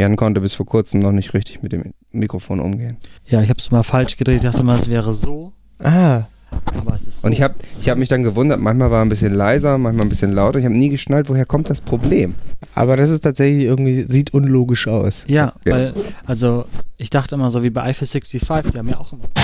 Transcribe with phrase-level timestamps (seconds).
[0.00, 2.96] Jan konnte bis vor kurzem noch nicht richtig mit dem Mikrofon umgehen.
[3.26, 4.36] Ja, ich habe es mal falsch gedreht.
[4.36, 5.52] Ich dachte mal, es wäre so.
[5.78, 6.22] Ah.
[6.76, 7.26] Aber es ist so.
[7.26, 10.08] Und ich habe ich hab mich dann gewundert, manchmal war ein bisschen leiser, manchmal ein
[10.08, 10.58] bisschen lauter.
[10.58, 12.34] Ich habe nie geschnallt, woher kommt das Problem.
[12.74, 15.24] Aber das ist tatsächlich irgendwie, sieht unlogisch aus.
[15.28, 15.72] Ja, Ja.
[15.74, 15.94] weil,
[16.24, 16.64] also
[16.96, 19.40] ich dachte immer so wie bei Eiffel 65, die haben ja auch immer so.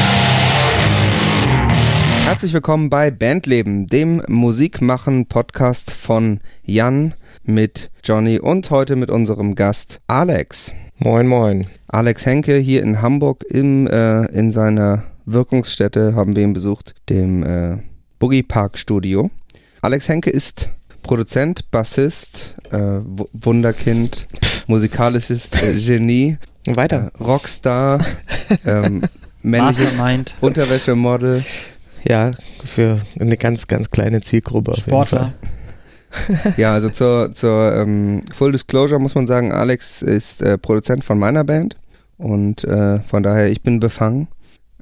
[2.27, 7.15] Herzlich willkommen bei Bandleben, dem Musikmachen-Podcast von Jan
[7.45, 10.73] mit Johnny und heute mit unserem Gast Alex.
[10.99, 11.69] Moin, moin.
[11.87, 17.45] Alex Henke hier in Hamburg im, äh, in seiner Wirkungsstätte haben wir ihn besucht, dem
[17.45, 17.77] äh,
[18.19, 19.31] Boogie Park Studio.
[19.81, 20.73] Alex Henke ist
[21.05, 23.03] Produzent, Bassist, äh,
[23.35, 24.27] Wunderkind,
[24.67, 27.13] musikalisches äh, Genie, Weiter.
[27.15, 28.05] äh, Rockstar,
[28.67, 29.03] ähm,
[29.43, 29.93] männliches
[30.41, 31.45] Unterwäschemodel.
[32.05, 32.31] Ja,
[32.65, 34.77] für eine ganz, ganz kleine Zielgruppe.
[34.77, 35.35] Sportler.
[36.57, 41.19] Ja, also zur, zur ähm, Full Disclosure muss man sagen, Alex ist äh, Produzent von
[41.19, 41.77] meiner Band
[42.17, 44.29] und äh, von daher ich bin befangen.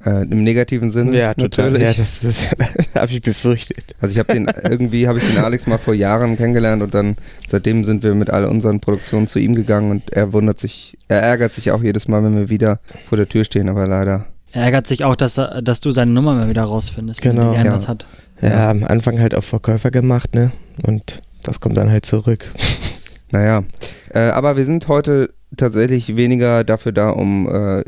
[0.04, 0.90] Äh, Im negativen.
[0.90, 1.70] Sinne Ja, total.
[1.70, 1.96] natürlich.
[1.96, 3.96] Ja, das, das habe ich befürchtet.
[4.00, 7.16] Also ich habe den irgendwie habe ich den Alex mal vor Jahren kennengelernt und dann
[7.48, 11.22] seitdem sind wir mit all unseren Produktionen zu ihm gegangen und er wundert sich, er
[11.22, 14.26] ärgert sich auch jedes Mal, wenn wir wieder vor der Tür stehen, aber leider.
[14.54, 17.42] Er ärgert sich auch, dass, er- dass du seine Nummer mal wieder rausfindest, wenn Genau.
[17.48, 17.88] er die geändert Ja.
[17.88, 18.06] hat.
[18.40, 18.70] Ja, Ja.
[18.70, 20.52] am Anfang halt auf Verkäufer gemacht, ne?
[20.86, 22.50] Und das kommt dann halt zurück.
[23.30, 23.64] Naja,
[24.12, 27.82] äh, aber wir sind heute tatsächlich weniger dafür da, um äh,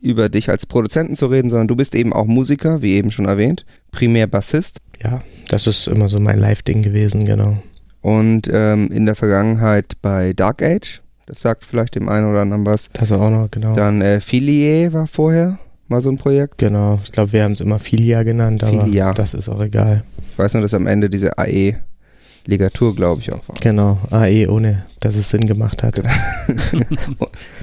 [0.00, 3.24] über dich als Produzenten zu reden, sondern du bist eben auch Musiker, wie eben schon
[3.24, 5.18] erwähnt, primär Bassist Ja,
[5.48, 7.56] das ist immer so mein Live-Ding gewesen, genau.
[8.00, 12.64] und ähm, in der Vergangenheit bei Dark Age, das sagt vielleicht dem einen oder anderen
[12.64, 12.88] was.
[12.92, 13.74] Das auch noch, genau.
[13.74, 16.58] Dann äh, Filie war vorher mal so ein Projekt.
[16.58, 17.00] Genau.
[17.04, 19.12] Ich glaube, wir haben es immer Filia genannt, aber Filia.
[19.12, 20.04] das ist auch egal.
[20.32, 23.56] Ich weiß nur, dass am Ende diese AE-Ligatur, glaube ich, auch war.
[23.60, 23.98] Genau.
[24.10, 26.00] AE ohne, dass es Sinn gemacht hat.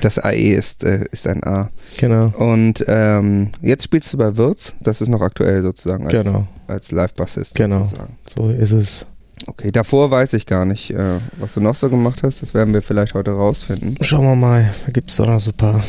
[0.02, 1.69] Das AE ist, äh, ist ein A.
[1.97, 2.33] Genau.
[2.38, 6.45] Und ähm, jetzt spielst du bei Wirtz, das ist noch aktuell sozusagen als, Genau.
[6.67, 7.55] als Live-Bassist.
[7.55, 7.86] Genau.
[7.86, 8.17] Sozusagen.
[8.27, 9.08] So ist es.
[9.48, 12.42] Okay, davor weiß ich gar nicht, äh, was du noch so gemacht hast.
[12.42, 13.95] Das werden wir vielleicht heute rausfinden.
[14.02, 14.73] Schauen wir mal.
[14.86, 15.81] Da gibt es doch noch so ein paar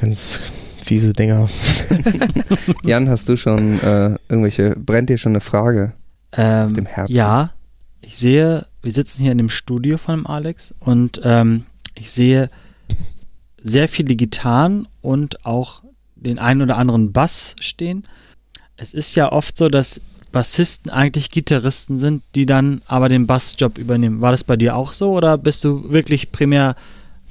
[0.00, 0.40] ganz
[0.86, 1.48] fiese Dinger.
[2.84, 5.92] Jan, hast du schon äh, irgendwelche, brennt dir schon eine Frage
[6.32, 7.14] Ähm, auf dem Herzen?
[7.14, 7.50] Ja,
[8.00, 11.64] ich sehe, wir sitzen hier in dem Studio von dem Alex und ähm,
[11.96, 12.50] ich sehe
[13.60, 15.82] sehr viele Gitarren und auch
[16.14, 18.04] den einen oder anderen Bass stehen.
[18.76, 23.78] Es ist ja oft so, dass Bassisten eigentlich Gitarristen sind, die dann aber den Bassjob
[23.78, 24.20] übernehmen.
[24.20, 26.76] War das bei dir auch so oder bist du wirklich primär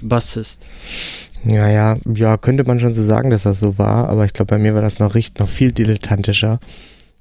[0.01, 0.65] Bassist?
[1.45, 4.57] Ja, ja, könnte man schon so sagen, dass das so war, aber ich glaube, bei
[4.57, 6.59] mir war das noch richtig, noch viel dilettantischer.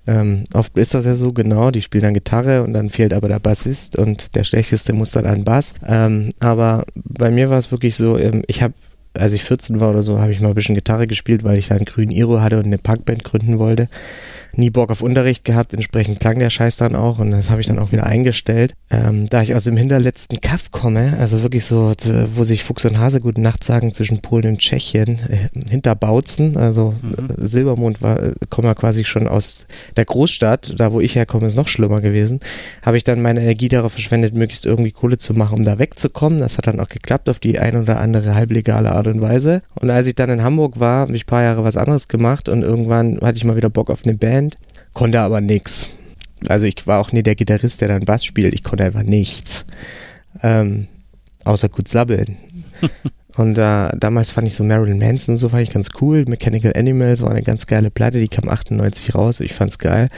[0.06, 3.28] Ähm, oft ist das ja so, genau, die spielen dann Gitarre und dann fehlt aber
[3.28, 5.74] der Bassist und der Schlechteste muss dann an Bass.
[5.86, 8.74] Ähm, aber bei mir war es wirklich so, ähm, ich habe,
[9.14, 11.68] als ich 14 war oder so, habe ich mal ein bisschen Gitarre gespielt, weil ich
[11.68, 13.88] da einen grünen Iro hatte und eine Punkband gründen wollte.
[14.56, 17.66] Nie Bock auf Unterricht gehabt, entsprechend klang der Scheiß dann auch und das habe ich
[17.66, 18.74] dann auch wieder eingestellt.
[18.90, 21.92] Ähm, da ich aus dem hinterletzten Kaff komme, also wirklich so,
[22.34, 26.56] wo sich Fuchs und Hase gute Nacht sagen, zwischen Polen und Tschechien, äh, hinter Bautzen,
[26.56, 27.42] also Mhm.
[27.42, 29.66] äh, Silbermond war, äh, komme ja quasi schon aus
[29.96, 32.40] der Großstadt, da wo ich herkomme, ist noch schlimmer gewesen,
[32.82, 36.38] habe ich dann meine Energie darauf verschwendet, möglichst irgendwie Kohle zu machen, um da wegzukommen.
[36.38, 39.62] Das hat dann auch geklappt auf die ein oder andere halblegale Art und Weise.
[39.80, 42.48] Und als ich dann in Hamburg war, habe ich ein paar Jahre was anderes gemacht
[42.48, 44.43] und irgendwann hatte ich mal wieder Bock auf eine Band,
[44.94, 45.88] konnte aber nix.
[46.48, 48.54] Also ich war auch nie der Gitarrist, der dann Bass spielt.
[48.54, 49.64] Ich konnte einfach nichts.
[50.42, 50.88] Ähm,
[51.44, 52.36] außer gut sabbeln.
[53.36, 56.24] Und äh, damals fand ich so Marilyn Manson und so fand ich ganz cool.
[56.28, 59.40] Mechanical Animals war eine ganz geile Platte, die kam 98 raus.
[59.40, 60.08] Ich fand's geil.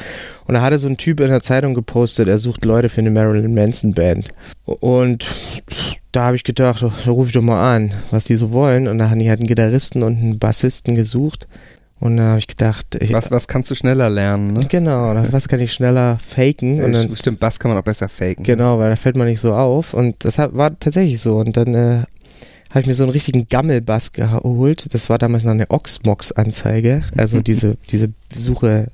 [0.46, 3.10] Und da hatte so ein Typ in der Zeitung gepostet, er sucht Leute für eine
[3.10, 4.28] Marilyn Manson Band.
[4.66, 5.26] Und
[6.12, 8.86] da habe ich gedacht, oh, da ruf ich doch mal an, was die so wollen.
[8.86, 11.48] Und da haben die halt einen Gitarristen und einen Bassisten gesucht.
[11.98, 14.66] Und da habe ich gedacht, ich, Was, was kannst du schneller lernen, ne?
[14.68, 16.84] genau, was kann ich schneller faken?
[16.84, 18.44] Und dann, Stimmt, Bass kann man auch besser faken.
[18.44, 19.94] Genau, weil da fällt man nicht so auf.
[19.94, 21.38] Und das war tatsächlich so.
[21.38, 22.04] Und dann äh,
[22.70, 24.92] habe ich mir so einen richtigen Gammelbass geholt.
[24.92, 27.02] Das war damals noch eine Oxmox-Anzeige.
[27.16, 28.88] Also diese, diese Suche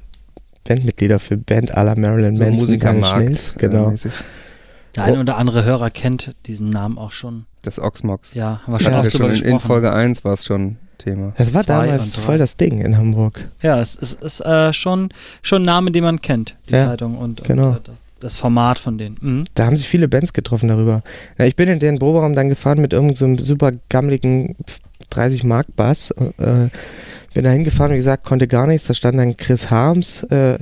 [0.64, 2.60] Bandmitglieder für Band à la Marilyn So Manson.
[2.60, 3.08] Musikermarkt.
[3.08, 3.54] Schnills.
[3.58, 3.90] Genau.
[3.90, 3.96] Äh.
[4.94, 7.46] Der eine oder andere Hörer kennt diesen Namen auch schon.
[7.62, 8.34] Das Oxmox.
[8.34, 9.60] Ja, haben wir schon wir oft schon in, in.
[9.60, 11.32] Folge 1 war es schon Thema.
[11.36, 13.48] Das war Zwei damals voll das Ding in Hamburg.
[13.62, 15.10] Ja, es ist, ist äh, schon,
[15.42, 17.70] schon ein Name, den man kennt, die Ja, Zeitung und, genau.
[17.70, 19.16] und äh, das Format von denen.
[19.20, 19.44] Mhm.
[19.54, 21.02] Da haben sich viele Bands getroffen darüber.
[21.38, 24.56] Ja, ich bin in den Proberaum dann gefahren mit irgendeinem so super gammeligen
[25.10, 26.12] 30 Mark Bass.
[26.38, 26.68] Äh,
[27.34, 28.86] bin da hingefahren, wie gesagt, konnte gar nichts.
[28.86, 30.58] Da stand dann Chris Harms äh,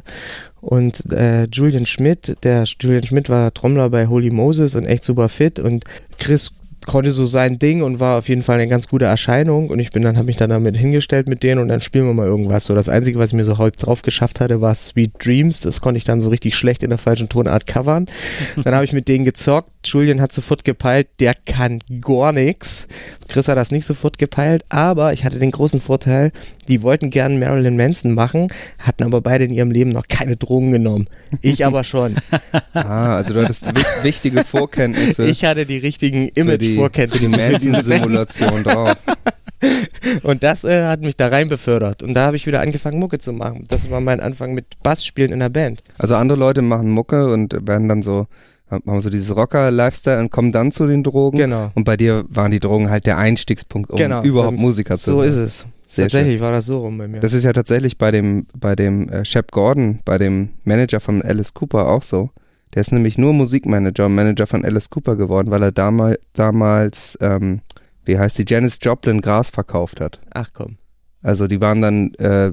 [0.61, 2.37] und äh, Julian Schmidt.
[2.45, 5.59] Der Julian Schmidt war Trommler bei Holy Moses und echt super fit.
[5.59, 5.85] Und
[6.19, 6.53] Chris
[6.91, 9.93] konnte so sein Ding und war auf jeden Fall eine ganz gute Erscheinung und ich
[9.93, 12.65] bin dann, habe mich dann damit hingestellt mit denen und dann spielen wir mal irgendwas.
[12.65, 15.61] So das Einzige, was ich mir so halb drauf geschafft hatte, war Sweet Dreams.
[15.61, 18.07] Das konnte ich dann so richtig schlecht in der falschen Tonart covern.
[18.65, 19.71] dann habe ich mit denen gezockt.
[19.85, 22.89] Julian hat sofort gepeilt, der kann gar nichts.
[23.29, 26.33] Chris hat das nicht sofort gepeilt, aber ich hatte den großen Vorteil,
[26.69, 28.49] die wollten gern Marilyn Manson machen,
[28.79, 31.07] hatten aber beide in ihrem Leben noch keine Drogen genommen.
[31.41, 32.17] Ich aber schon.
[32.75, 33.65] ah, also du hattest
[34.03, 35.27] wichtige Vorkenntnisse.
[35.27, 36.59] Ich hatte die richtigen Image-Vorkenntnisse.
[36.59, 38.97] Die Manson-Simulation drauf.
[40.23, 42.03] Und das äh, hat mich da rein befördert.
[42.03, 43.65] Und da habe ich wieder angefangen, Mucke zu machen.
[43.69, 45.83] Das war mein Anfang mit Bassspielen in der Band.
[45.99, 48.27] Also andere Leute machen Mucke und werden dann so
[48.71, 51.39] haben so dieses Rocker-Lifestyle und kommen dann zu den Drogen.
[51.39, 51.73] Genau.
[51.75, 54.23] Und bei dir waren die Drogen halt der Einstiegspunkt, um genau.
[54.23, 55.31] überhaupt Musiker zu So werden.
[55.31, 55.67] ist es.
[55.89, 56.43] Sehr Tatsächlich schön.
[56.43, 57.19] war das so rum bei mir.
[57.19, 61.21] Das ist ja tatsächlich bei dem, bei dem äh, Shep Gordon, bei dem Manager von
[61.21, 62.31] Alice Cooper auch so.
[62.75, 67.19] Der ist nämlich nur Musikmanager und Manager von Alice Cooper geworden, weil er damal, damals,
[67.21, 67.61] ähm,
[68.05, 70.21] wie heißt die, Janis Joplin Gras verkauft hat.
[70.33, 70.79] Ach komm.
[71.23, 72.53] Also die waren dann, äh,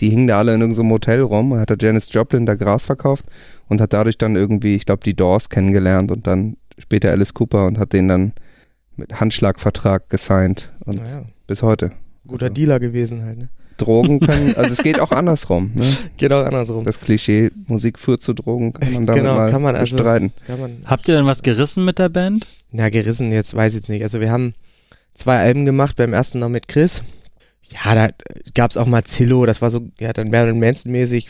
[0.00, 3.26] die hingen da alle in irgendeinem Hotel rum, hat der Janis Joplin da Gras verkauft
[3.68, 7.66] und hat dadurch dann irgendwie, ich glaube, die Doors kennengelernt und dann später Alice Cooper
[7.66, 8.32] und hat den dann
[8.96, 11.24] mit Handschlagvertrag gesigned und Naja.
[11.46, 11.90] bis heute.
[12.26, 13.48] Guter Also, Dealer gewesen halt, ne?
[13.76, 15.72] Drogen können, also es geht auch andersrum.
[15.74, 15.84] Ne?
[16.16, 16.84] Geht auch andersrum.
[16.84, 20.32] Das Klischee, Musik führt zu Drogen, kann man damit Genau, mal kann man also- bestreiten.
[20.46, 22.46] Kann man, Habt ihr denn was gerissen mit der Band?
[22.72, 24.02] na, gerissen jetzt, weiß ich jetzt nicht.
[24.02, 24.54] Also wir haben
[25.14, 27.02] zwei Alben gemacht, beim ersten noch mit Chris.
[27.68, 28.08] Ja, da
[28.54, 31.28] gab's auch mal Zillow, das war so, ja, dann Marilyn Manson-mäßig.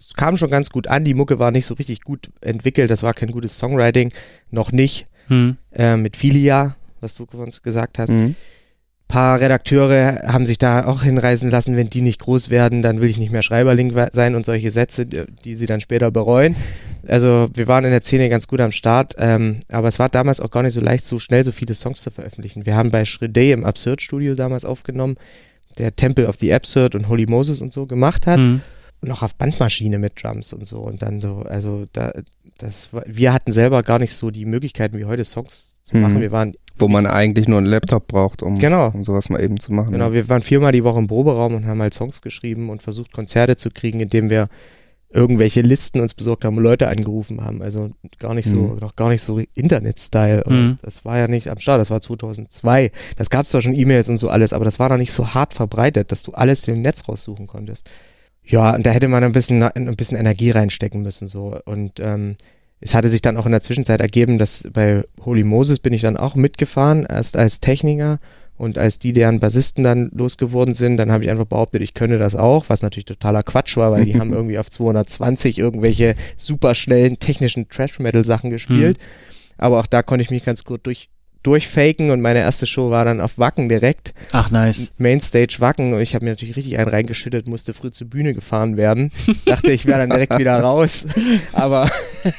[0.00, 3.02] Es kam schon ganz gut an, die Mucke war nicht so richtig gut entwickelt, das
[3.02, 4.12] war kein gutes Songwriting,
[4.50, 5.06] noch nicht.
[5.28, 5.56] Hm.
[5.72, 8.10] Äh, mit Filia, was du uns gesagt hast.
[8.10, 8.34] Mhm.
[9.14, 13.08] Paar Redakteure haben sich da auch hinreißen lassen, wenn die nicht groß werden, dann will
[13.08, 16.56] ich nicht mehr Schreiberling sein und solche Sätze, die sie dann später bereuen.
[17.06, 20.40] Also wir waren in der Szene ganz gut am Start, ähm, aber es war damals
[20.40, 22.66] auch gar nicht so leicht, so schnell so viele Songs zu veröffentlichen.
[22.66, 25.14] Wir haben bei Shredday im Absurd Studio damals aufgenommen,
[25.78, 28.62] der Temple of the Absurd und Holy Moses und so gemacht hat Hm.
[29.00, 32.10] noch auf Bandmaschine mit Drums und so und dann so, also da,
[32.58, 36.02] das war, wir hatten selber gar nicht so die Möglichkeiten wie heute Songs zu Mhm.
[36.02, 36.20] machen.
[36.20, 38.88] Wir waren Wo man eigentlich nur einen Laptop braucht, um, Genau.
[38.92, 39.92] um sowas mal eben zu machen.
[39.92, 43.12] Genau, wir waren viermal die Woche im Proberaum und haben halt Songs geschrieben und versucht,
[43.12, 44.48] Konzerte zu kriegen, indem wir
[45.12, 47.62] irgendwelche Listen uns besorgt haben und Leute angerufen haben.
[47.62, 48.78] Also gar nicht so, Mhm.
[48.80, 50.42] noch gar nicht so Internet-Style.
[50.42, 50.76] Und Mhm.
[50.82, 52.90] das war ja nicht am Start, das war 2002.
[53.16, 55.54] Das gab zwar schon E-Mails und so alles, aber das war noch nicht so hart
[55.54, 57.88] verbreitet, dass du alles im Netz raussuchen konntest.
[58.44, 61.56] Ja, und da hätte man ein bisschen, ein bisschen Energie reinstecken müssen, so.
[61.66, 62.34] Und, ähm,
[62.84, 66.02] es hatte sich dann auch in der Zwischenzeit ergeben, dass bei Holy Moses bin ich
[66.02, 68.20] dann auch mitgefahren, erst als Techniker
[68.58, 72.18] und als die deren Bassisten dann losgeworden sind, dann habe ich einfach behauptet, ich könne
[72.18, 77.18] das auch, was natürlich totaler Quatsch war, weil die haben irgendwie auf 220 irgendwelche superschnellen
[77.18, 78.98] technischen Trash-Metal-Sachen gespielt.
[79.56, 81.08] Aber auch da konnte ich mich ganz gut durch,
[81.44, 84.14] durchfaken und meine erste Show war dann auf Wacken direkt.
[84.32, 84.92] Ach, nice.
[84.98, 88.76] Mainstage Wacken und ich habe mir natürlich richtig einen reingeschüttet, musste früh zur Bühne gefahren
[88.76, 89.12] werden.
[89.44, 91.06] Dachte, ich wäre dann direkt wieder raus.
[91.52, 91.88] Aber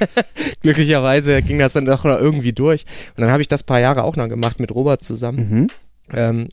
[0.62, 2.86] glücklicherweise ging das dann doch noch irgendwie durch.
[3.16, 5.50] Und dann habe ich das paar Jahre auch noch gemacht mit Robert zusammen.
[5.50, 5.68] Mhm.
[6.14, 6.50] Ähm,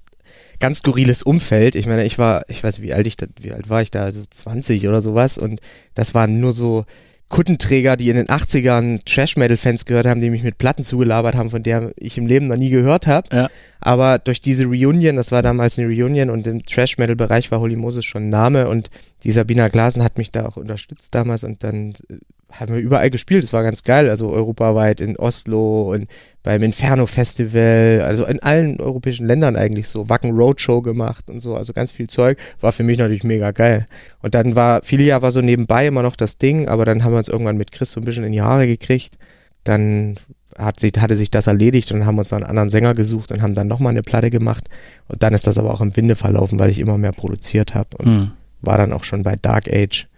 [0.61, 1.75] ganz skurriles Umfeld.
[1.75, 4.13] Ich meine, ich war, ich weiß, wie alt ich da, wie alt war ich da,
[4.13, 5.61] so 20 oder sowas und
[5.95, 6.85] das waren nur so
[7.33, 11.63] Kuttenträger, die in den 80ern Trash-Metal-Fans gehört haben, die mich mit Platten zugelabert haben, von
[11.63, 13.35] der ich im Leben noch nie gehört habe.
[13.35, 13.51] Ja.
[13.81, 18.05] Aber durch diese Reunion, das war damals eine Reunion und im Trash-Metal-Bereich war Holy Moses
[18.05, 18.91] schon ein Name und
[19.25, 22.19] die Sabina Glasen hat mich da auch unterstützt damals und dann äh,
[22.53, 23.45] haben wir überall gespielt.
[23.45, 26.09] Es war ganz geil, also europaweit in Oslo und
[26.43, 31.57] beim Inferno Festival, also in allen europäischen Ländern eigentlich so, Wacken Roadshow gemacht und so,
[31.57, 33.87] also ganz viel Zeug, war für mich natürlich mega geil.
[34.21, 37.13] Und dann war, viele Jahre war so nebenbei immer noch das Ding, aber dann haben
[37.13, 39.17] wir uns irgendwann mit Chris so ein bisschen in die Haare gekriegt.
[39.65, 40.19] Dann
[40.59, 43.41] hat sich, hatte sich das erledigt und haben uns noch einen anderen Sänger gesucht und
[43.41, 44.69] haben dann nochmal eine Platte gemacht.
[45.09, 47.97] Und dann ist das aber auch im Winde verlaufen, weil ich immer mehr produziert habe
[47.99, 48.33] und Hm.
[48.61, 50.09] war dann auch schon bei Dark Age.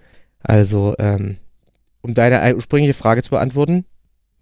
[0.42, 1.36] Also, ähm,
[2.04, 3.86] um deine ursprüngliche Frage zu beantworten,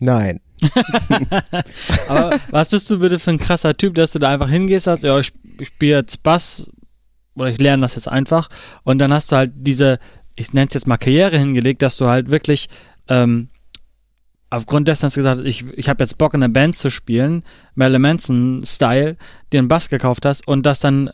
[0.00, 0.40] nein.
[2.08, 5.04] Aber was bist du bitte für ein krasser Typ, dass du da einfach hingehst, sagst,
[5.04, 6.68] ja, ich, ich spiele jetzt Bass
[7.36, 8.48] oder ich lerne das jetzt einfach
[8.82, 10.00] und dann hast du halt diese,
[10.36, 12.68] ich nenne es jetzt mal Karriere hingelegt, dass du halt wirklich
[13.08, 13.48] ähm,
[14.50, 17.44] aufgrund dessen hast du gesagt, ich, ich habe jetzt Bock in einer Band zu spielen,
[17.76, 19.16] Marilyn Manson-Style,
[19.52, 21.10] dir einen Bass gekauft hast und das dann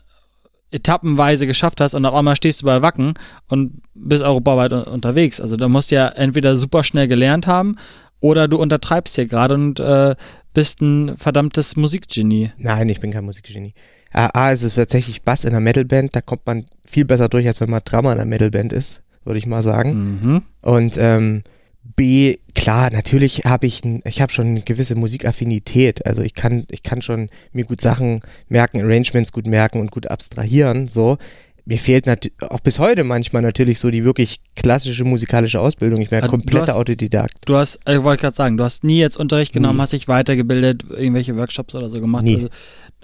[0.71, 3.15] etappenweise geschafft hast und auf einmal stehst du bei Wacken
[3.47, 5.41] und bist europaweit un- unterwegs.
[5.41, 7.75] Also da musst du ja entweder super schnell gelernt haben
[8.19, 10.15] oder du untertreibst hier gerade und äh,
[10.53, 12.51] bist ein verdammtes Musikgenie.
[12.57, 13.73] Nein, ich bin kein Musikgenie.
[14.11, 17.61] A, es ist tatsächlich Bass in einer Metalband, da kommt man viel besser durch, als
[17.61, 20.19] wenn man Drummer in einer Metalband ist, würde ich mal sagen.
[20.21, 20.43] Mhm.
[20.61, 21.43] Und ähm,
[21.83, 26.05] B, klar, natürlich habe ich, ich habe schon eine gewisse Musikaffinität.
[26.05, 30.07] Also ich kann, ich kann schon mir gut Sachen merken, Arrangements gut merken und gut
[30.07, 30.85] abstrahieren.
[30.85, 31.17] So,
[31.65, 32.05] mir fehlt
[32.41, 36.01] auch bis heute manchmal natürlich so die wirklich klassische musikalische Ausbildung.
[36.01, 37.35] Ich bin ja also kompletter Autodidakt.
[37.45, 39.81] Du hast, ich wollte gerade sagen, du hast nie jetzt Unterricht genommen, nie.
[39.81, 42.23] hast dich weitergebildet, irgendwelche Workshops oder so gemacht.
[42.23, 42.35] Nie.
[42.35, 42.49] Also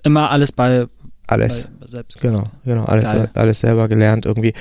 [0.03, 0.88] immer alles bei
[1.27, 1.67] alles.
[1.86, 4.53] Selbst genau, genau, alles, alles selber gelernt irgendwie.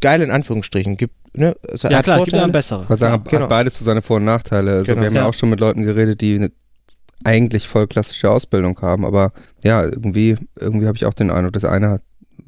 [0.00, 0.96] Geil in Anführungsstrichen.
[0.96, 2.24] Gibt, ne, also ja klar, Vorteile.
[2.24, 2.86] gibt immer bessere.
[2.88, 3.42] Ich sagen, genau.
[3.42, 4.72] hat beides zu seine Vor- und Nachteile.
[4.72, 5.00] Also genau.
[5.00, 5.26] wir haben ja.
[5.26, 6.50] auch schon mit Leuten geredet, die eine
[7.24, 9.32] eigentlich voll klassische Ausbildung haben, aber
[9.64, 12.02] ja, irgendwie, irgendwie habe ich auch den Eindruck, das eine hat,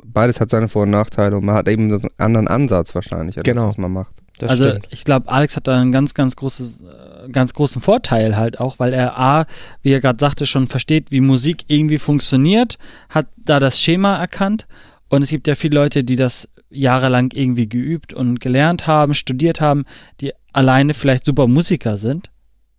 [0.04, 3.36] beides hat seine Vor- und Nachteile und man hat eben so einen anderen Ansatz wahrscheinlich,
[3.36, 3.68] genau.
[3.68, 4.12] was man macht.
[4.38, 4.86] Das also stimmt.
[4.90, 8.78] ich glaube, Alex hat da einen ganz, ganz großes, äh, ganz großen Vorteil halt auch,
[8.80, 9.46] weil er A,
[9.82, 14.66] wie er gerade sagte, schon versteht, wie Musik irgendwie funktioniert, hat da das Schema erkannt
[15.08, 19.60] und es gibt ja viele Leute, die das jahrelang irgendwie geübt und gelernt haben, studiert
[19.60, 19.84] haben,
[20.20, 22.30] die alleine vielleicht super Musiker sind.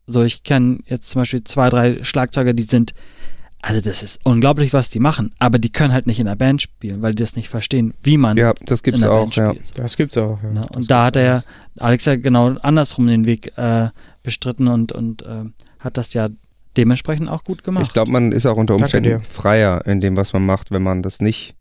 [0.07, 2.93] So, ich kenne jetzt zum Beispiel zwei, drei Schlagzeuger, die sind
[3.65, 6.61] also das ist unglaublich, was die machen, aber die können halt nicht in der Band
[6.61, 9.33] spielen, weil die das nicht verstehen, wie man ja, das gibt's in der auch, Band
[9.33, 9.75] spielt.
[9.75, 9.83] Ja.
[9.83, 10.37] Das gibt's auch.
[10.43, 10.51] Ja.
[10.51, 10.67] Ne?
[10.75, 11.43] Und da hat er
[11.79, 13.87] Alex ja genau andersrum den Weg äh,
[14.21, 15.45] bestritten und, und äh,
[15.79, 16.29] hat das ja
[16.77, 17.87] dementsprechend auch gut gemacht.
[17.87, 21.01] Ich glaube, man ist auch unter Umständen freier in dem, was man macht, wenn man
[21.01, 21.55] das nicht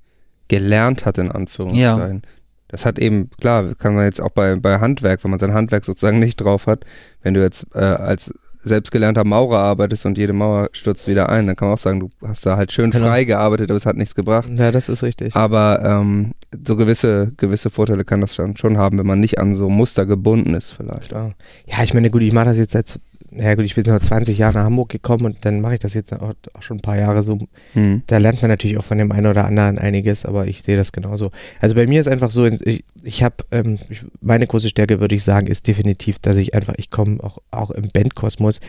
[0.48, 2.22] gelernt hat, in Anführungszeichen.
[2.22, 2.30] Ja.
[2.68, 5.84] Das hat eben, klar, kann man jetzt auch bei, bei Handwerk, wenn man sein Handwerk
[5.84, 6.84] sozusagen nicht drauf hat,
[7.22, 8.32] wenn du jetzt äh, als
[8.64, 12.10] selbstgelernter Maurer arbeitest und jede Mauer stürzt wieder ein, dann kann man auch sagen, du
[12.26, 13.06] hast da halt schön genau.
[13.06, 14.50] frei gearbeitet, aber es hat nichts gebracht.
[14.56, 15.36] Ja, das ist richtig.
[15.36, 16.32] Aber ähm,
[16.66, 20.06] so gewisse, gewisse Vorteile kann das dann schon haben, wenn man nicht an so Muster
[20.06, 21.12] gebunden ist vielleicht.
[21.12, 21.30] Ja,
[21.66, 22.98] ja ich meine, gut, ich mache das jetzt seit
[23.36, 25.94] ja gut, ich bin vor 20 Jahren nach Hamburg gekommen und dann mache ich das
[25.94, 27.38] jetzt auch, auch schon ein paar Jahre so.
[27.74, 28.02] Mhm.
[28.06, 30.92] Da lernt man natürlich auch von dem einen oder anderen einiges, aber ich sehe das
[30.92, 31.30] genauso.
[31.60, 33.78] Also bei mir ist einfach so, ich, ich habe, ähm,
[34.20, 37.70] meine große Stärke würde ich sagen, ist definitiv, dass ich einfach, ich komme auch, auch
[37.70, 38.60] im Bandkosmos,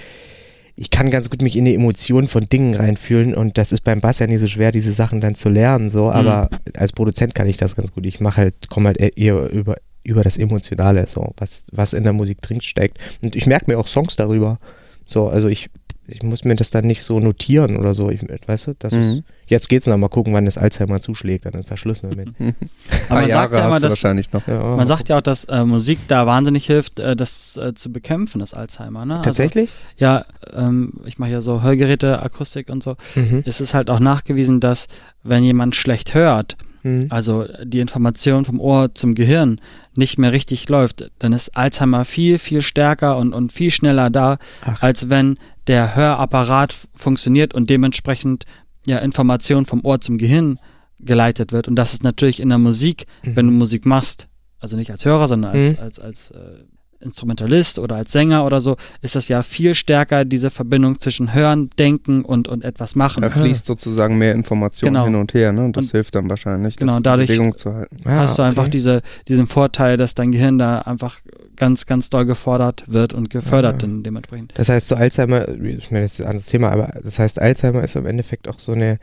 [0.75, 4.01] ich kann ganz gut mich in die Emotionen von Dingen reinfühlen und das ist beim
[4.01, 6.71] Bass ja nicht so schwer, diese Sachen dann zu lernen, so, aber mhm.
[6.75, 8.05] als Produzent kann ich das ganz gut.
[8.05, 12.13] Ich mache halt, komme halt eher über, über das Emotionale, so, was, was in der
[12.13, 12.99] Musik drin steckt.
[13.23, 14.59] Und ich merke mir auch Songs darüber.
[15.05, 15.69] So, also ich,
[16.07, 18.11] ich muss mir das dann nicht so notieren oder so.
[18.11, 19.01] Ich, weißt du, das mhm.
[19.01, 22.29] ist, jetzt geht's noch mal gucken, wann das Alzheimer zuschlägt, dann ist da Schluss damit.
[23.09, 24.47] Aber man Jahre sagt ja immer, dass, wahrscheinlich noch.
[24.47, 24.75] Ja.
[24.75, 28.39] Man sagt ja auch, dass äh, Musik da wahnsinnig hilft, äh, das äh, zu bekämpfen,
[28.39, 29.05] das Alzheimer.
[29.05, 29.15] Ne?
[29.15, 29.71] Also, Tatsächlich?
[29.97, 32.95] ja, ähm, ich mache ja so Hörgeräte, Akustik und so.
[33.15, 33.43] Mhm.
[33.45, 34.87] Es ist halt auch nachgewiesen, dass
[35.23, 37.07] wenn jemand schlecht hört, mhm.
[37.09, 39.59] also die Information vom Ohr zum Gehirn
[39.97, 44.37] nicht mehr richtig läuft, dann ist Alzheimer viel, viel stärker und, und viel schneller da,
[44.63, 44.81] Ach.
[44.81, 45.37] als wenn
[45.67, 48.45] der Hörapparat funktioniert und dementsprechend
[48.85, 50.59] ja Information vom Ohr zum Gehirn
[50.99, 51.67] geleitet wird.
[51.67, 53.35] Und das ist natürlich in der Musik, mhm.
[53.35, 54.27] wenn du Musik machst,
[54.59, 55.83] also nicht als Hörer, sondern als, mhm.
[55.83, 56.63] als, als, als äh,
[57.05, 61.69] Instrumentalist oder als Sänger oder so, ist das ja viel stärker diese Verbindung zwischen Hören,
[61.77, 63.21] Denken und, und etwas machen.
[63.21, 65.05] Da fließt sozusagen mehr Information genau.
[65.05, 65.65] hin und her, ne?
[65.65, 67.97] Und das und hilft dann wahrscheinlich, genau, dadurch Bewegung zu halten.
[68.05, 68.49] Ah, hast du okay.
[68.49, 71.19] einfach diese, diesen Vorteil, dass dein Gehirn da einfach
[71.55, 73.89] ganz, ganz doll gefordert wird und gefördert ja.
[73.89, 74.53] dementsprechend.
[74.55, 77.83] Das heißt, so Alzheimer, ich meine, das ist ein anderes Thema, aber das heißt, Alzheimer
[77.83, 78.97] ist im Endeffekt auch so eine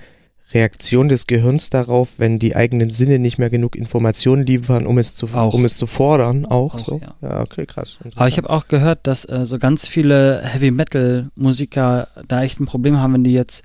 [0.55, 5.15] Reaktion des Gehirns darauf, wenn die eigenen Sinne nicht mehr genug Informationen liefern, um es
[5.15, 5.55] zu, auch.
[5.55, 7.01] um es zu fordern, auch, auch so.
[7.01, 7.15] Ja.
[7.23, 7.99] ja, okay, krass.
[8.17, 12.61] Aber ich habe auch gehört, dass äh, so ganz viele Heavy Metal Musiker da echt
[12.61, 13.65] ein Problem haben, wenn die jetzt,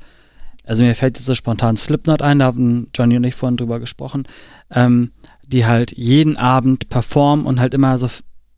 [0.64, 3.80] also mir fällt jetzt so spontan Slipknot ein, da haben Johnny und ich vorhin drüber
[3.80, 4.26] gesprochen,
[4.72, 5.12] ähm,
[5.46, 8.08] die halt jeden Abend performen und halt immer so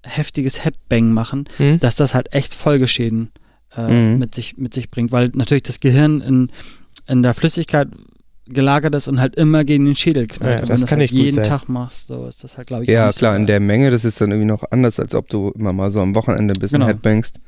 [0.04, 1.80] heftiges Headbang machen, mhm.
[1.80, 3.32] dass das halt echt Folgeschäden
[3.76, 4.20] äh, mhm.
[4.20, 6.52] mit sich mit sich bringt, weil natürlich das Gehirn in
[7.08, 7.90] in der Flüssigkeit
[8.50, 10.62] gelagert ist und halt immer gegen den Schädel knallt.
[10.62, 12.90] Ja, das kann halt nicht jeden Tag machst, so ist das halt, glaube ich.
[12.90, 15.52] Ja, klar, so in der Menge, das ist dann irgendwie noch anders, als ob du
[15.52, 16.88] immer mal so am Wochenende ein bisschen genau.
[16.88, 17.40] headbangst.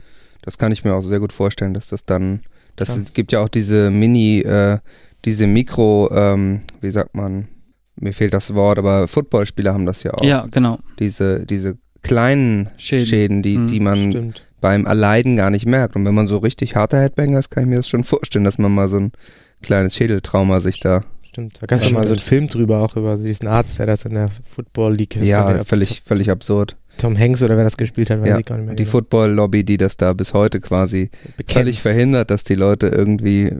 [0.41, 2.41] Das kann ich mir auch sehr gut vorstellen, dass das dann,
[2.75, 2.96] das ja.
[2.96, 4.79] ist, gibt ja auch diese Mini, äh,
[5.25, 7.48] diese Mikro, ähm, wie sagt man,
[7.96, 10.24] mir fehlt das Wort, aber Footballspieler haben das ja auch.
[10.24, 10.79] Ja, genau.
[11.00, 14.43] Diese, diese kleinen Schäden, Schäden die, mhm, die man stimmt.
[14.60, 15.96] beim Erleiden gar nicht merkt.
[15.96, 18.58] Und wenn man so richtig harter Headbanger ist, kann ich mir das schon vorstellen, dass
[18.58, 19.12] man mal so ein
[19.61, 21.03] kleines Schädeltrauma sich da.
[21.23, 23.85] Stimmt, da gab es ja mal so einen Film drüber, auch über diesen Arzt, der
[23.85, 25.27] das in der Football League ist.
[25.27, 26.75] Ja, völlig, völlig absurd.
[26.97, 28.75] Tom Hanks oder wer das gespielt hat, weiß ja, ich gar nicht mehr.
[28.75, 28.91] Die genau.
[28.91, 31.53] Football-Lobby, die das da bis heute quasi Bekämpft.
[31.53, 33.51] völlig verhindert, dass die Leute irgendwie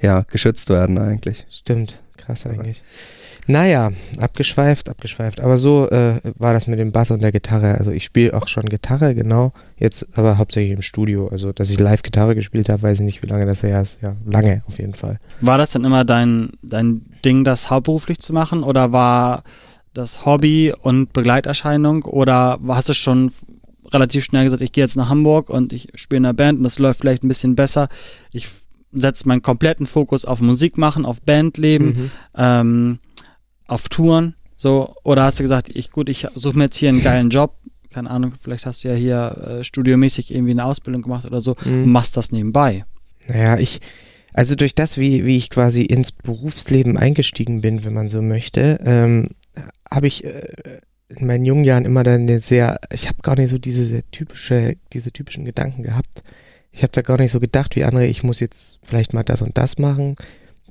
[0.00, 1.46] ja, geschützt werden eigentlich.
[1.48, 2.82] Stimmt, krass eigentlich.
[3.46, 5.40] Naja, abgeschweift, abgeschweift.
[5.40, 7.74] Aber so äh, war das mit dem Bass und der Gitarre.
[7.76, 9.52] Also ich spiele auch schon Gitarre, genau.
[9.76, 11.28] Jetzt aber hauptsächlich im Studio.
[11.28, 14.00] Also, dass ich live Gitarre gespielt habe, weiß ich nicht, wie lange das her ist.
[14.02, 15.18] Ja, lange auf jeden Fall.
[15.40, 18.62] War das dann immer dein, dein Ding, das hauptberuflich zu machen?
[18.62, 19.42] Oder war
[19.92, 22.04] das Hobby und Begleiterscheinung?
[22.04, 23.30] Oder hast du schon
[23.92, 26.64] relativ schnell gesagt, ich gehe jetzt nach Hamburg und ich spiele in einer Band und
[26.64, 27.88] das läuft vielleicht ein bisschen besser.
[28.32, 28.48] Ich
[28.92, 32.10] setze meinen kompletten Fokus auf Musik machen, auf Bandleben, Mhm.
[32.36, 32.98] ähm,
[33.66, 34.34] auf Touren.
[34.56, 37.54] So, oder hast du gesagt, ich gut, ich suche mir jetzt hier einen geilen Job.
[37.92, 41.54] Keine Ahnung, vielleicht hast du ja hier äh, studiomäßig irgendwie eine Ausbildung gemacht oder so
[41.64, 41.84] Mhm.
[41.84, 42.84] und machst das nebenbei.
[43.28, 43.80] Naja, ich,
[44.32, 48.80] also durch das, wie, wie ich quasi ins Berufsleben eingestiegen bin, wenn man so möchte,
[48.84, 49.28] ähm,
[49.90, 53.50] habe ich äh, in meinen jungen Jahren immer dann eine sehr, ich habe gar nicht
[53.50, 56.24] so diese sehr typische, diese typischen Gedanken gehabt.
[56.72, 59.40] Ich habe da gar nicht so gedacht wie andere, ich muss jetzt vielleicht mal das
[59.42, 60.16] und das machen,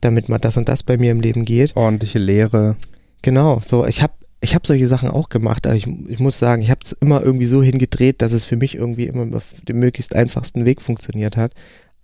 [0.03, 1.75] damit mal das und das bei mir im Leben geht.
[1.75, 2.75] Ordentliche Lehre.
[3.21, 6.61] Genau, so ich habe ich habe solche Sachen auch gemacht, aber ich, ich muss sagen,
[6.61, 9.79] ich habe es immer irgendwie so hingedreht, dass es für mich irgendwie immer auf dem
[9.79, 11.53] möglichst einfachsten Weg funktioniert hat.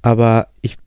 [0.02, 0.78] Aber ich,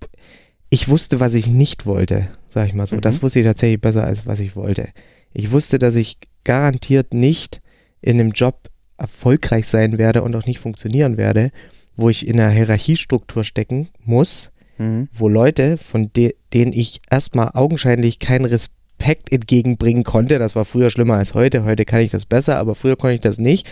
[0.71, 2.97] ich wusste, was ich nicht wollte, sag ich mal so.
[2.97, 3.03] Mhm.
[3.03, 4.89] Das wusste ich tatsächlich besser, als was ich wollte.
[5.35, 7.61] Ich wusste, dass ich garantiert nicht
[8.01, 11.51] in einem Job erfolgreich sein werde und auch nicht funktionieren werde,
[11.97, 15.09] wo ich in einer Hierarchiestruktur stecken muss, Mhm.
[15.13, 20.91] wo Leute, von de denen ich erstmal augenscheinlich keinen Respekt entgegenbringen konnte, das war früher
[20.91, 23.69] schlimmer als heute, heute kann ich das besser, aber früher konnte ich das nicht,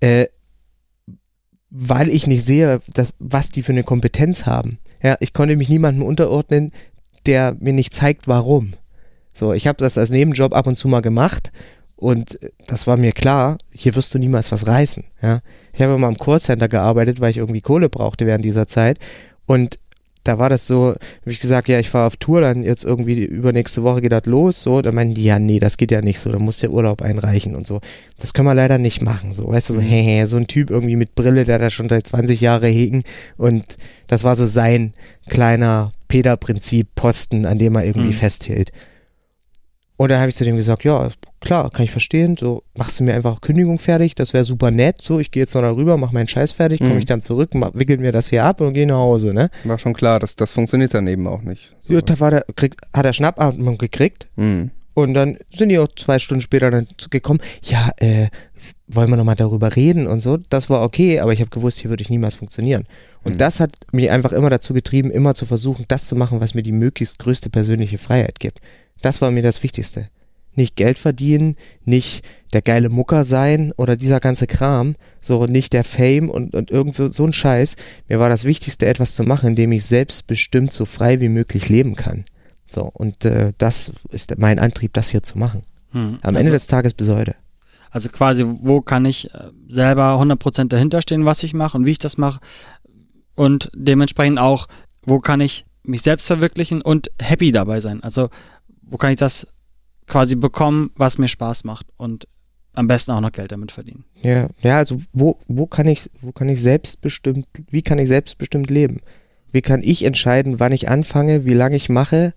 [0.00, 0.26] äh,
[1.70, 4.78] weil ich nicht sehe, dass, was die für eine Kompetenz haben.
[5.02, 6.72] Ja, ich konnte mich niemandem unterordnen,
[7.26, 8.74] der mir nicht zeigt, warum.
[9.34, 11.50] So, ich habe das als Nebenjob ab und zu mal gemacht
[11.96, 15.04] und das war mir klar, hier wirst du niemals was reißen.
[15.22, 15.40] Ja,
[15.72, 18.98] ich habe immer im Callcenter gearbeitet, weil ich irgendwie Kohle brauchte während dieser Zeit
[19.46, 19.78] und
[20.24, 23.22] da war das so, habe ich gesagt, ja, ich fahre auf Tour, dann jetzt irgendwie
[23.24, 26.18] übernächste Woche geht das los, so, dann meinen die, ja, nee, das geht ja nicht
[26.18, 27.80] so, da musst du ja Urlaub einreichen und so.
[28.18, 29.84] Das können wir leider nicht machen, so, weißt du, so, Mhm.
[29.84, 33.04] hehe, so ein Typ irgendwie mit Brille, der da schon seit 20 Jahre hegen
[33.36, 33.76] und
[34.06, 34.92] das war so sein
[35.28, 38.12] kleiner Peter-Prinzip-Posten, an dem er irgendwie Mhm.
[38.12, 38.70] festhielt.
[39.96, 41.08] Und dann habe ich zu dem gesagt, ja,
[41.40, 45.00] klar, kann ich verstehen, so, machst du mir einfach Kündigung fertig, das wäre super nett,
[45.00, 46.98] so, ich gehe jetzt noch darüber, mach meinen Scheiß fertig, komme Mhm.
[46.98, 49.50] ich dann zurück, wickel mir das hier ab und gehe nach Hause, ne?
[49.62, 51.76] War schon klar, dass das funktioniert dann eben auch nicht.
[51.80, 51.92] So.
[51.92, 54.72] Ja, da war der, krieg, hat er Schnappatmung gekriegt Mhm.
[54.94, 58.26] und dann sind die auch zwei Stunden später dann gekommen, ja, äh,
[58.88, 60.38] wollen wir nochmal darüber reden und so.
[60.50, 62.84] Das war okay, aber ich habe gewusst, hier würde ich niemals funktionieren.
[63.22, 63.38] Und Mhm.
[63.38, 66.62] das hat mich einfach immer dazu getrieben, immer zu versuchen, das zu machen, was mir
[66.62, 68.60] die möglichst größte persönliche Freiheit gibt.
[69.04, 70.08] Das war mir das Wichtigste.
[70.54, 75.84] Nicht Geld verdienen, nicht der geile Mucker sein oder dieser ganze Kram, so nicht der
[75.84, 77.76] Fame und, und irgend so, so ein Scheiß.
[78.08, 81.68] Mir war das Wichtigste, etwas zu machen, in dem ich selbstbestimmt so frei wie möglich
[81.68, 82.24] leben kann.
[82.66, 85.64] So, und äh, das ist mein Antrieb, das hier zu machen.
[85.90, 86.18] Hm.
[86.22, 87.34] Am also, Ende des Tages bis heute.
[87.90, 91.92] also quasi, wo kann ich äh, selber 100% dahinter stehen, was ich mache und wie
[91.92, 92.40] ich das mache
[93.34, 94.66] und dementsprechend auch,
[95.02, 98.02] wo kann ich mich selbst verwirklichen und happy dabei sein.
[98.02, 98.30] Also,
[98.94, 99.48] wo kann ich das
[100.06, 102.28] quasi bekommen, was mir Spaß macht und
[102.74, 104.04] am besten auch noch Geld damit verdienen.
[104.22, 108.70] Ja, ja, also wo, wo kann ich, wo kann ich selbstbestimmt, wie kann ich selbstbestimmt
[108.70, 109.00] leben?
[109.50, 112.34] Wie kann ich entscheiden, wann ich anfange, wie lange ich mache,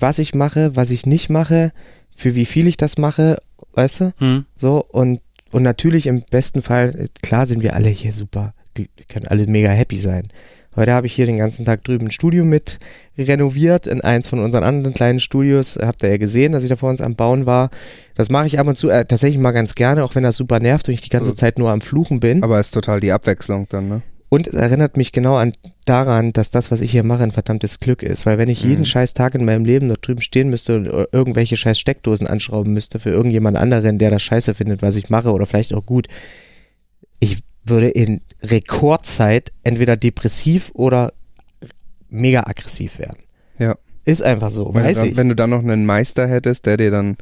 [0.00, 1.72] was ich mache, was ich nicht mache,
[2.16, 3.36] für wie viel ich das mache,
[3.74, 4.12] weißt du?
[4.16, 4.46] Hm.
[4.56, 9.26] So, und, und natürlich im besten Fall, klar sind wir alle hier super, wir können
[9.26, 10.28] alle mega happy sein.
[10.78, 12.78] Heute habe ich hier den ganzen Tag drüben ein Studio mit
[13.18, 15.76] renoviert in eins von unseren anderen kleinen Studios.
[15.82, 17.70] Habt ihr ja gesehen, dass ich da vor uns am Bauen war.
[18.14, 20.60] Das mache ich ab und zu äh, tatsächlich mal ganz gerne, auch wenn das super
[20.60, 22.44] nervt und ich die ganze Also- Zeit nur am Fluchen bin.
[22.44, 24.02] Aber ist total die Abwechslung dann, ne?
[24.28, 25.52] Und es erinnert mich genau an
[25.84, 28.24] daran, dass das, was ich hier mache, ein verdammtes Glück ist.
[28.24, 28.84] Weil wenn ich jeden Mhm.
[28.84, 32.72] scheiß Tag in meinem Leben dort drüben stehen müsste und äh, irgendwelche scheiß Steckdosen anschrauben
[32.72, 36.06] müsste für irgendjemand anderen, der das scheiße findet, was ich mache oder vielleicht auch gut,
[37.20, 37.38] ich
[37.68, 41.12] würde in Rekordzeit entweder depressiv oder
[42.08, 43.18] mega aggressiv werden.
[43.58, 43.76] Ja.
[44.04, 45.16] Ist einfach so, Wenn, weiß du dann, ich.
[45.16, 47.16] wenn du dann noch einen Meister hättest, der dir dann,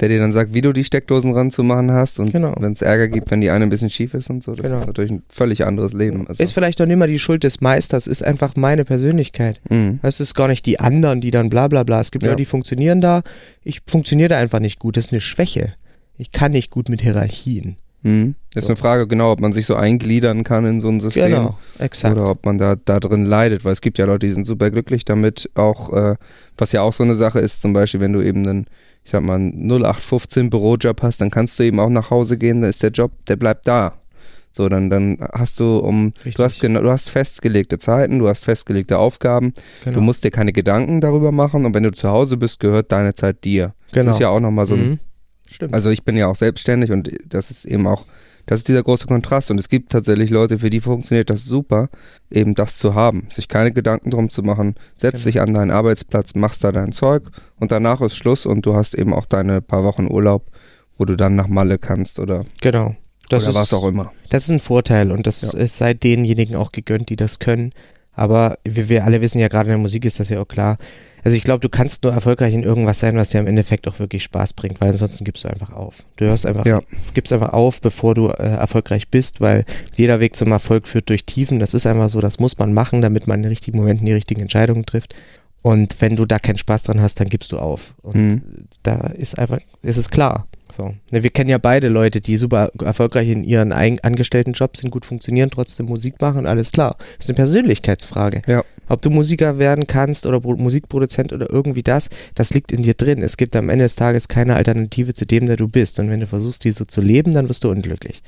[0.00, 2.54] der dir dann sagt, wie du die Steckdosen ranzumachen hast und Genau.
[2.60, 4.76] wenn es Ärger gibt, wenn die eine ein bisschen schief ist und so, das Genau.
[4.80, 6.26] ist natürlich ein völlig anderes Leben.
[6.28, 9.60] Also, Ist vielleicht auch nicht mal die Schuld des Meisters, ist einfach meine Persönlichkeit.
[9.70, 10.00] Mhm.
[10.02, 12.00] Es ist gar nicht die anderen, die dann bla bla bla.
[12.00, 12.30] Es gibt Ja.
[12.32, 13.22] Leute, die funktionieren da.
[13.64, 14.96] Ich funktioniere da einfach nicht gut.
[14.98, 15.74] Das ist eine Schwäche.
[16.18, 17.76] Ich kann nicht gut mit Hierarchien.
[18.02, 18.34] Mhm.
[18.54, 18.72] Das ist So.
[18.72, 21.26] eine Frage, genau, ob man sich so eingliedern kann in so ein System.
[21.30, 22.16] Genau, exakt.
[22.16, 24.70] Oder ob man da, da drin leidet, weil es gibt ja Leute, die sind super
[24.70, 26.16] glücklich damit, auch, äh,
[26.56, 28.66] was ja auch so eine Sache ist, zum Beispiel, wenn du eben einen,
[29.04, 32.60] ich sag mal, einen 0815 Bürojob hast, dann kannst du eben auch nach Hause gehen,
[32.62, 33.94] dann ist der Job, der bleibt da.
[34.50, 36.36] So, dann, dann hast du um, Richtig.
[36.36, 39.52] du hast genau, du hast festgelegte Zeiten, du hast festgelegte Aufgaben,
[39.84, 39.96] genau.
[39.96, 43.14] du musst dir keine Gedanken darüber machen und wenn du zu Hause bist, gehört deine
[43.14, 43.74] Zeit dir.
[43.92, 44.06] genau.
[44.06, 44.98] Das ist ja auch nochmal so ein, Mhm.
[45.50, 45.74] Stimmt.
[45.74, 48.04] also ich bin ja auch selbstständig und das ist eben auch,
[48.46, 51.88] das ist dieser große Kontrast und es gibt tatsächlich Leute, für die funktioniert das super,
[52.30, 55.24] eben das zu haben, sich keine Gedanken drum zu machen, setz Genau.
[55.24, 57.24] dich an deinen Arbeitsplatz, machst da dein Zeug
[57.58, 60.46] und danach ist Schluss und du hast eben auch deine paar Wochen Urlaub,
[60.96, 62.96] wo du dann nach Malle kannst oder genau.
[63.28, 64.10] Das oder ist, was auch immer.
[64.30, 65.58] Das ist ein Vorteil und das Ja.
[65.58, 67.72] ist sei denjenigen auch gegönnt, die das können.
[68.12, 70.78] Aber wir, wir alle wissen ja gerade in der Musik ist das ja auch klar.
[71.24, 73.98] Also ich glaube, du kannst nur erfolgreich in irgendwas sein, was dir am Endeffekt auch
[73.98, 76.02] wirklich Spaß bringt, weil ansonsten gibst du einfach auf.
[76.16, 76.80] Du hörst einfach, Ja.
[77.14, 79.64] gibst einfach auf, bevor du äh, erfolgreich bist, weil
[79.96, 81.58] jeder Weg zum Erfolg führt durch Tiefen.
[81.58, 84.12] Das ist einfach so, das muss man machen, damit man in den richtigen Momenten die
[84.12, 85.14] richtigen Entscheidungen trifft.
[85.62, 87.94] Und wenn du da keinen Spaß dran hast, dann gibst du auf.
[88.02, 88.42] Und Mhm.
[88.84, 90.46] da ist einfach, ist es klar.
[90.78, 90.94] So.
[91.10, 95.04] Ne, wir kennen ja beide Leute, die super erfolgreich in ihren angestellten Jobs sind, gut
[95.04, 96.96] funktionieren, trotzdem Musik machen, alles klar.
[97.16, 98.42] Das ist eine Persönlichkeitsfrage.
[98.46, 98.64] Ja.
[98.88, 102.94] Ob du Musiker werden kannst oder Pro- Musikproduzent oder irgendwie das, das liegt in dir
[102.94, 103.20] drin.
[103.22, 105.98] Es gibt am Ende des Tages keine Alternative zu dem, der du bist.
[105.98, 108.22] Und wenn du versuchst, die so zu leben, dann wirst du unglücklich.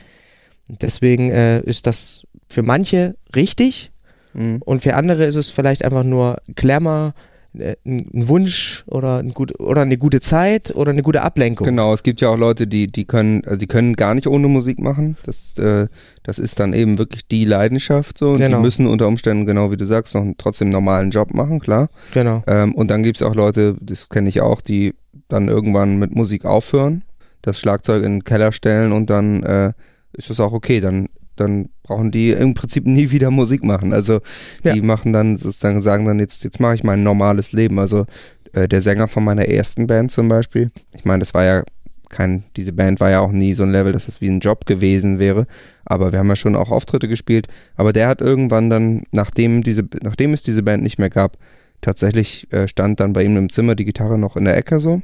[0.69, 3.93] Deswegen äh, ist das für manche richtig
[4.33, 4.63] Mhm.
[4.65, 7.21] und für andere ist es vielleicht einfach nur Glamour, äh,
[7.55, 11.67] ein ein Wunsch oder, ein gut, oder eine gute Zeit oder eine gute Ablenkung.
[11.67, 14.49] Genau, es gibt ja auch Leute, die, die können, also die können gar nicht ohne
[14.49, 15.17] Musik machen.
[15.25, 15.89] Das, äh,
[16.23, 18.31] das ist dann eben wirklich die Leidenschaft so.
[18.33, 18.59] Und Genau.
[18.59, 21.59] die müssen unter Umständen, genau wie du sagst, noch einen, trotzdem einen normalen Job machen,
[21.61, 21.89] klar.
[22.15, 22.43] Genau.
[22.47, 24.95] Ähm, und dann gibt's auch Leute, das kenne ich auch, die
[25.29, 27.03] dann irgendwann mit Musik aufhören,
[27.43, 29.73] das Schlagzeug in den Keller stellen und dann äh,
[30.13, 30.81] ist das auch okay.
[30.81, 31.09] Dann,
[31.41, 33.93] dann brauchen die im Prinzip nie wieder Musik machen.
[33.93, 34.21] Also
[34.65, 34.83] die Ja.
[34.83, 37.79] machen dann sozusagen, sagen dann jetzt, jetzt mache ich mein normales Leben.
[37.79, 38.07] Also
[38.53, 41.63] äh, der Sänger von meiner ersten Band zum Beispiel, ich meine, das war ja
[42.09, 44.67] kein, diese Band war ja auch nie so ein Level, dass das wie ein Job
[44.67, 45.47] gewesen wäre.
[45.85, 47.47] Aber wir haben ja schon auch Auftritte gespielt.
[47.77, 51.37] Aber der hat irgendwann dann, nachdem diese, nachdem es diese Band nicht mehr gab,
[51.81, 55.03] tatsächlich äh, stand dann bei ihm im Zimmer die Gitarre noch in der Ecke so.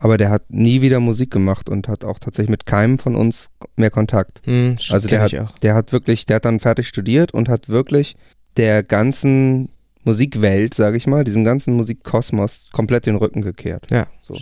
[0.00, 3.50] Aber der hat nie wieder Musik gemacht und hat auch tatsächlich mit keinem von uns
[3.76, 4.40] mehr Kontakt.
[4.46, 8.16] Hm, Also der hat, der hat wirklich, der hat dann fertig studiert und hat wirklich
[8.56, 9.68] der ganzen
[10.02, 13.86] Musikwelt, sage ich mal, diesem ganzen Musikkosmos komplett den Rücken gekehrt.
[13.90, 14.06] Ja.
[14.22, 14.34] So.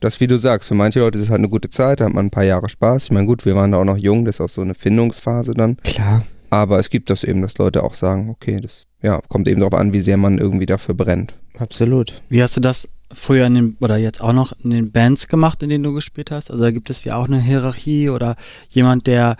[0.00, 2.12] Das, wie du sagst, für manche Leute ist es halt eine gute Zeit, da hat
[2.12, 3.04] man ein paar Jahre Spaß.
[3.04, 5.52] Ich meine, gut, wir waren da auch noch jung, das ist auch so eine Findungsphase
[5.54, 5.78] dann.
[5.78, 6.22] Klar.
[6.50, 9.78] Aber es gibt das eben, dass Leute auch sagen, okay, das ja, kommt eben darauf
[9.78, 11.34] an, wie sehr man irgendwie dafür brennt.
[11.58, 12.22] Absolut.
[12.28, 15.62] Wie hast du das früher in den, oder jetzt auch noch in den Bands gemacht,
[15.62, 16.50] in denen du gespielt hast?
[16.50, 18.36] Also da gibt es ja auch eine Hierarchie oder
[18.68, 19.36] jemand, der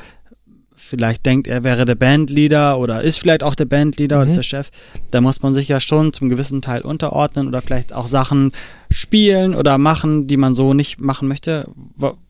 [0.78, 4.30] vielleicht denkt, er wäre der Bandleader oder ist vielleicht auch der Bandleader oder Mhm.
[4.30, 4.70] ist der Chef.
[5.10, 8.52] Da muss man sich ja schon zum gewissen Teil unterordnen oder vielleicht auch Sachen
[8.90, 11.68] spielen oder machen, die man so nicht machen möchte.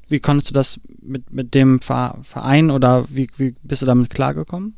[0.08, 4.08] Wie konntest du das mit, mit dem Ver- Verein oder wie, wie bist du damit
[4.10, 4.74] klargekommen?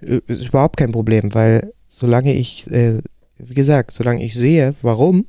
[0.00, 3.00] Äh, Ist überhaupt kein Problem, weil solange ich, äh,
[3.38, 5.26] wie gesagt, solange ich sehe, warum,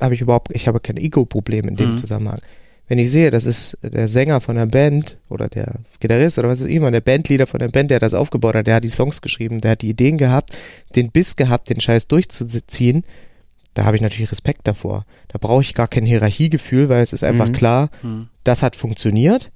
[0.00, 1.96] habe ich überhaupt, ich habe kein Ego-Problem in dem Mhm.
[1.98, 2.40] Zusammenhang.
[2.88, 6.58] Wenn ich sehe, das ist der Sänger von der Band oder der Gitarrist oder was
[6.60, 9.22] ist immer, der Bandleader von der Band, der das aufgebaut hat, der hat die Songs
[9.22, 10.58] geschrieben, der hat die Ideen gehabt,
[10.96, 13.04] den Biss gehabt, den Scheiß durchzuziehen,
[13.74, 15.04] da habe ich natürlich Respekt davor.
[15.28, 17.52] Da brauche ich gar kein Hierarchiegefühl, weil es ist einfach Mhm.
[17.52, 18.26] klar, Hm.
[18.42, 19.52] das hat funktioniert,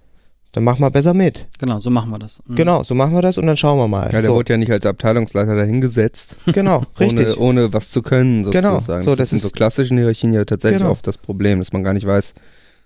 [0.55, 1.47] dann mach mal besser mit.
[1.59, 2.41] Genau, so machen wir das.
[2.47, 2.55] Hm.
[2.55, 4.05] Genau, so machen wir das und dann schauen wir mal.
[4.05, 7.37] Ja, der so, wurde ja nicht als Abteilungsleiter genau, dahingesetzt, richtig.
[7.37, 9.03] ohne, ohne was zu können Genau, sozusagen.
[9.03, 10.93] so, das, das ist in so klassischen Hierarchien ja tatsächlich Genau.
[10.93, 12.35] oft das Problem, dass man gar nicht weiß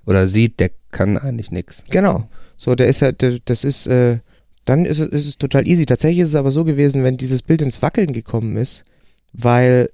[0.07, 1.85] oder sieht, der kann eigentlich nichts.
[1.91, 2.27] Genau.
[2.57, 4.21] So, der ist ja, der, das ist, äh,
[4.65, 5.85] dann ist es, ist es total easy.
[5.85, 8.83] Tatsächlich ist es aber so gewesen, wenn dieses Bild ins Wackeln gekommen ist,
[9.35, 9.91] weil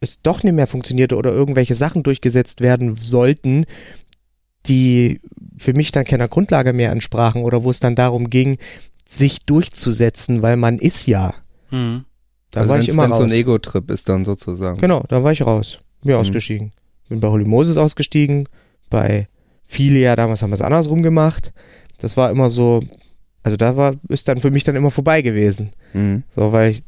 [0.00, 3.66] es doch nicht mehr funktionierte oder irgendwelche Sachen durchgesetzt werden sollten,
[4.66, 5.20] die
[5.58, 8.58] für mich dann keiner Grundlage mehr entsprachen oder wo es dann darum ging,
[9.08, 11.34] sich durchzusetzen, weil man ist ja.
[11.70, 12.04] Hm.
[12.50, 13.18] Da also war ich immer raus.
[13.18, 14.78] so ein Ego-Trip ist dann sozusagen.
[14.78, 15.80] Genau, da war ich raus.
[16.02, 16.20] Bin Mhm.
[16.20, 16.72] ausgestiegen.
[17.08, 18.48] Bin bei Holy Moses ausgestiegen,
[18.90, 19.28] bei
[19.66, 21.52] Filia, damals haben wir es andersrum gemacht.
[21.98, 22.80] Das war immer so,
[23.42, 25.70] also da war, ist dann für mich dann immer vorbei gewesen.
[25.92, 26.22] Mhm.
[26.34, 26.84] So, weil ich,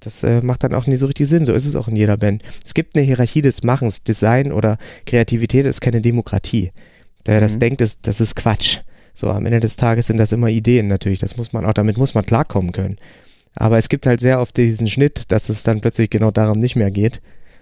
[0.00, 1.46] das äh, macht dann auch nie so richtig Sinn.
[1.46, 2.42] So ist es auch in jeder Band.
[2.64, 4.02] Es gibt eine Hierarchie des Machens.
[4.02, 6.72] Design oder Kreativität ist keine Demokratie.
[7.26, 7.60] Der das Mhm.
[7.60, 8.78] denkt, ist, das ist Quatsch.
[9.14, 11.18] So, am Ende des Tages sind das immer Ideen natürlich.
[11.18, 12.96] Das muss man auch, damit muss man klarkommen können.
[13.54, 16.76] Aber es gibt halt sehr oft diesen Schnitt, dass es dann plötzlich genau darum nicht
[16.76, 17.20] mehr geht.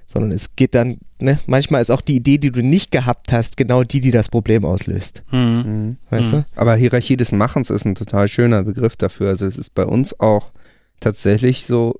[0.08, 3.56] Sondern es geht dann, ne, manchmal ist auch die Idee, die du nicht gehabt hast,
[3.56, 5.24] genau die, die das Problem auslöst.
[5.30, 5.56] Hm.
[5.86, 5.96] Mhm.
[6.10, 6.44] Weißt Mhm.
[6.54, 9.30] Aber Hierarchie des Machens ist ein total schöner Begriff dafür.
[9.30, 10.52] Also es ist bei uns auch
[11.00, 11.98] tatsächlich so,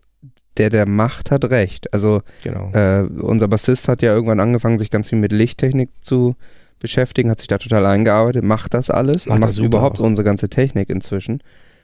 [0.57, 1.93] der, der macht, hat recht.
[1.93, 2.51] Also du?
[2.51, 2.71] Genau.
[2.73, 6.37] äh, unser Bassist hat ja irgendwann angefangen, sich ganz viel mit Lichttechnik zu
[6.79, 10.05] beschäftigen, hat sich da total eingearbeitet, macht das alles Macht und macht überhaupt auch.
[10.05, 11.43] unsere ganze Technik inzwischen.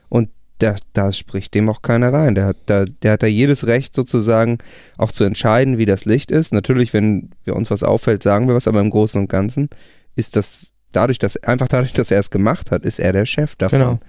[0.09, 0.29] Und
[0.59, 2.35] da, da spricht dem auch keiner rein.
[2.35, 4.59] Der hat, da, der hat da jedes Recht sozusagen
[4.97, 6.53] auch zu entscheiden, wie das Licht ist.
[6.53, 9.69] Natürlich, wenn wir uns was auffällt, sagen wir was, aber im Großen und Ganzen
[10.15, 13.55] ist das dadurch, dass einfach dadurch, dass er es gemacht hat, ist er der Chef
[13.55, 13.79] davon.
[13.79, 13.99] Genau.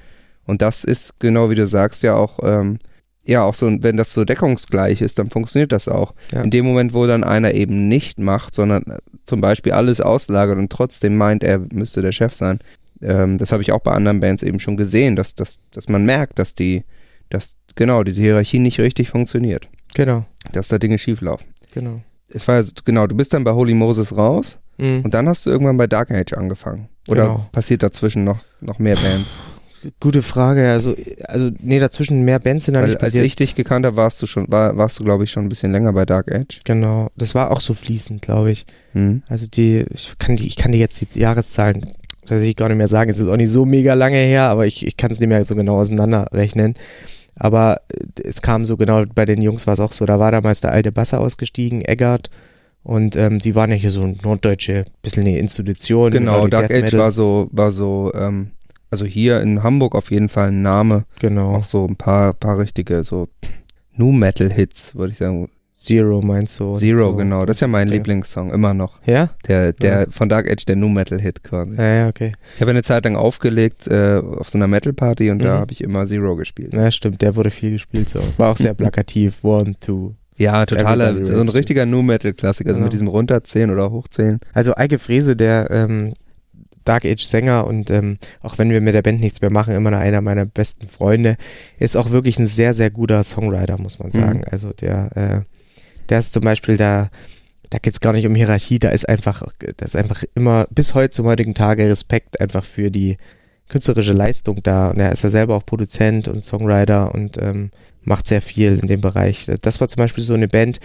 [0.44, 2.78] Und das ist genau wie du sagst ja auch ähm,
[3.26, 6.14] ja auch so, wenn das so deckungsgleich ist, dann funktioniert das auch.
[6.32, 6.42] Ja.
[6.42, 10.58] In dem Moment, wo dann einer eben nicht macht, sondern äh, zum Beispiel alles auslagert
[10.58, 12.58] und trotzdem meint, er müsste der Chef sein,
[13.02, 16.04] ähm, das habe ich auch bei anderen Bands eben schon gesehen, dass, dass, dass man
[16.04, 16.84] merkt, dass die,
[17.30, 19.68] dass genau diese Hierarchie nicht richtig funktioniert.
[19.94, 21.46] Genau, Dass da Dinge schieflaufen.
[21.72, 22.00] genau.
[22.28, 25.02] Es war genau, du bist dann bei Holy Moses raus Mhm.
[25.04, 26.88] und dann hast du irgendwann bei Dark Age angefangen.
[27.06, 27.46] Oder Genau.
[27.52, 29.38] passiert dazwischen noch, noch mehr Bands?
[30.00, 30.70] Gute Frage.
[30.70, 30.94] Also,
[31.24, 33.24] also nee, dazwischen mehr Bands sind da Weil nicht als passiert.
[33.24, 35.72] ich dich gekannt habe, warst du schon, war, warst du, glaube ich, schon ein bisschen
[35.72, 36.60] länger bei Dark Age.
[36.64, 38.66] Genau, das war auch so fließend, glaube ich.
[38.92, 39.22] Hm.
[39.28, 41.84] Also die, ich kann die, ich kann dir jetzt die Jahreszahlen
[42.26, 43.10] tatsächlich gar nicht mehr sagen.
[43.10, 45.44] Es ist auch nicht so mega lange her, aber ich, ich kann es nicht mehr
[45.44, 46.74] so genau auseinanderrechnen.
[47.36, 50.32] Aber äh, es kam so genau, bei den Jungs war es auch so, da war
[50.32, 52.30] damals der alte Basser ausgestiegen, Eggert.
[52.82, 56.10] Und ähm, die waren ja hier so norddeutsche, bisschen eine Institution.
[56.10, 57.00] Genau, Dark Death Age Metal.
[57.00, 58.50] war so, war so, ähm,
[58.94, 61.04] also hier in Hamburg auf jeden Fall ein Name.
[61.20, 63.28] Genau, Auch so ein paar, paar richtige, so
[63.96, 65.48] Nu Metal Hits, würde ich sagen.
[65.76, 66.76] Zero meinst du?
[66.76, 67.16] Zero, so.
[67.16, 67.40] genau.
[67.44, 69.00] Das ist ja mein der- Lieblingssong, immer noch.
[69.04, 69.30] Ja?
[69.48, 71.74] Der, der von Dark Age, der Nu Metal Hit quasi.
[71.76, 72.32] Ja, ja, okay.
[72.54, 75.60] Ich habe eine Zeit lang aufgelegt äh, auf so einer Metal Party und da Mhm.
[75.60, 76.72] habe ich immer Zero gespielt.
[76.72, 78.20] Ja, stimmt, der wurde viel gespielt so.
[78.38, 79.42] War auch sehr plakativ.
[79.42, 80.14] One, two.
[80.36, 82.84] Ja, totaler, so ein richtiger Nu Metal Klassiker, also Genau.
[82.86, 84.38] mit diesem Runterzählen oder Hochzählen.
[84.54, 86.14] Also Eike Frese, der ähm,
[86.84, 89.90] Dark Age Sänger und ähm, auch wenn wir mit der Band nichts mehr machen, immer
[89.90, 91.36] noch einer meiner besten Freunde,
[91.78, 94.38] ist auch wirklich ein sehr, sehr guter Songwriter, muss man sagen.
[94.38, 94.44] Mhm.
[94.50, 95.40] Also der, äh,
[96.08, 97.10] der ist zum Beispiel da,
[97.70, 101.10] da geht's gar nicht um Hierarchie, da ist einfach, da ist einfach immer bis heute
[101.10, 103.16] zum heutigen Tage Respekt einfach für die
[103.68, 104.90] künstlerische Leistung da.
[104.90, 107.70] Und er ist ja selber auch Produzent und Songwriter und ähm,
[108.02, 109.50] macht sehr viel in dem Bereich.
[109.62, 110.80] Das war zum Beispiel so eine Band,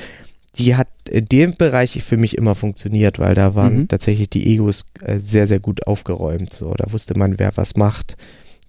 [0.58, 3.88] die hat in dem Bereich für mich immer funktioniert, weil da waren Mhm.
[3.88, 6.54] tatsächlich die Egos äh, sehr, sehr gut aufgeräumt.
[6.54, 8.18] So, da wusste man, wer was macht.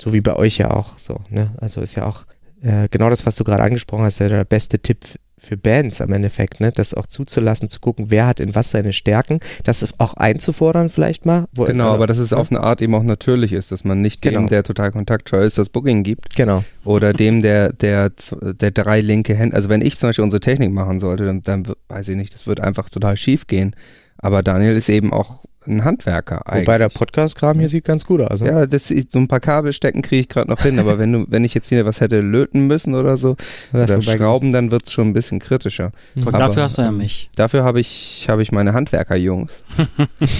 [0.00, 1.20] So wie bei euch ja auch so.
[1.28, 1.52] Ne?
[1.58, 2.24] Also ist ja auch
[2.62, 5.04] äh, genau das, was du gerade angesprochen hast, ja der beste Tipp
[5.40, 6.70] für Bands am Endeffekt, ne?
[6.72, 11.26] Das auch zuzulassen, zu gucken, wer hat in was seine Stärken, das auch einzufordern vielleicht
[11.26, 11.46] mal.
[11.54, 14.40] Genau, aber dass es auf eine Art eben auch natürlich ist, dass man nicht Genau.
[14.40, 16.62] dem, der total kontaktscheu ist, das Booking gibt Genau.
[16.84, 20.72] oder dem, der, der, der drei linke Hände, also wenn ich zum Beispiel unsere Technik
[20.72, 23.74] machen sollte, dann, dann weiß ich nicht, das wird einfach total schief gehen.
[24.18, 26.66] Aber Daniel ist eben auch ein Handwerker eigentlich.
[26.66, 28.40] Wobei der Podcast-Kram hier sieht ganz gut aus.
[28.40, 28.48] ne?
[28.48, 31.12] ja, das, ist- so ein paar Kabel stecken kriege ich gerade noch hin, aber wenn
[31.12, 33.36] du, wenn ich jetzt hier was hätte löten müssen oder so,
[33.72, 35.92] oder schrauben, dann wird's schon ein bisschen kritischer.
[36.14, 36.26] Mhm.
[36.26, 37.30] Und Aber, dafür hast du ja ähm, mich.
[37.36, 39.62] Dafür habe ich, habe ich meine Handwerkerjungs.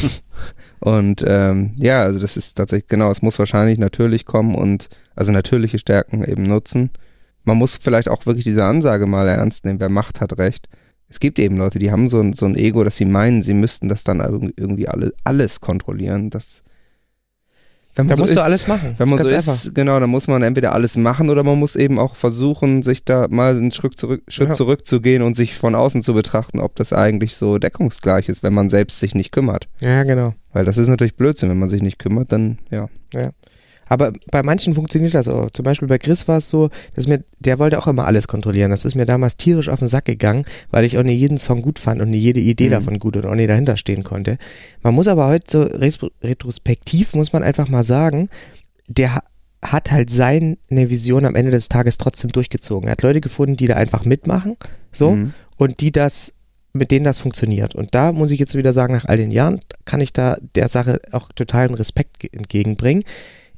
[0.81, 5.33] und ähm, ja, also das ist tatsächlich, genau, es muss wahrscheinlich natürlich kommen und also
[5.33, 6.91] natürliche Stärken eben nutzen.
[7.45, 10.69] Man muss vielleicht auch wirklich diese Ansage mal ernst nehmen, wer Macht hat Recht.
[11.11, 13.53] Es gibt eben Leute, die haben so ein, so ein Ego, dass sie meinen, sie
[13.55, 14.21] müssten das dann
[14.57, 16.31] irgendwie- alle, alles kontrollieren.
[16.31, 16.63] Das,
[17.97, 18.95] wenn Da man so musst du ist- alles machen.
[18.97, 19.55] wenn man so einfach.
[19.55, 23.05] ist, genau, dann muss man entweder alles machen oder man muss eben auch versuchen, sich
[23.05, 24.55] da mal einen Schritt, zurück, Schritt Ja.
[24.55, 28.71] zurückzugehen und sich von außen zu betrachten, ob das eigentlich so deckungsgleich ist, wenn man
[28.71, 29.67] selbst sich nicht kümmert.
[29.81, 30.35] Ja, genau.
[30.53, 32.89] Weil das ist natürlich Blödsinn, wenn man sich nicht kümmert, dann ja.
[33.91, 35.51] Aber bei manchen funktioniert das auch.
[35.51, 38.71] Zum Beispiel bei Chris war es so, dass mir, der wollte auch immer alles kontrollieren.
[38.71, 41.61] Das ist mir damals tierisch auf den Sack gegangen, weil ich auch nicht jeden Song
[41.61, 42.71] gut fand und nicht jede Idee Mhm.
[42.71, 44.39] davon gut und auch nicht dahinter stehen konnte.
[44.83, 45.63] Man muss aber heute so
[46.23, 48.29] retrospektiv, muss man einfach mal sagen,
[48.87, 49.23] der ha-
[49.63, 52.89] hat halt seine Vision am Ende des Tages trotzdem durchgezogen.
[52.89, 54.57] Er hat Leute gefunden, die da einfach mitmachen,
[54.93, 55.35] so, Mhm.
[55.57, 56.33] und die das,
[56.73, 57.75] mit denen das funktioniert.
[57.75, 60.69] Und da muss ich jetzt wieder sagen, nach all den Jahren kann ich da der
[60.69, 63.03] Sache auch totalen Respekt ge- entgegenbringen.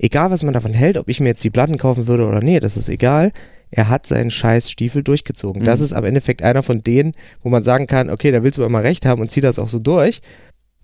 [0.03, 2.61] Egal, was man davon hält, ob ich mir jetzt die Platten kaufen würde oder nee,
[2.61, 3.33] das ist egal.
[3.71, 5.62] Er hat seinen scheiß Stiefel durchgezogen.
[5.62, 5.67] Mhm.
[5.67, 7.12] Das ist am Endeffekt einer von denen,
[7.43, 9.59] wo man sagen kann, okay, da willst du aber mal recht haben und zieht das
[9.59, 10.21] auch so durch.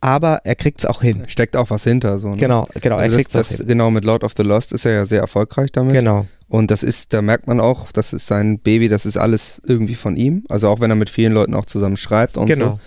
[0.00, 1.24] Aber er kriegt es auch hin.
[1.26, 2.20] Steckt auch was hinter.
[2.20, 2.36] So, ne?
[2.36, 3.66] Genau, genau, Also er kriegt es auch hin.
[3.66, 5.92] genau, mit Lord of the Lost ist er ja sehr erfolgreich damit.
[5.92, 6.26] Genau.
[6.46, 9.96] Und das ist, da merkt man auch, das ist sein Baby, das ist alles irgendwie
[9.96, 10.44] von ihm.
[10.48, 12.78] Also auch wenn er mit vielen Leuten auch zusammen schreibt und Genau.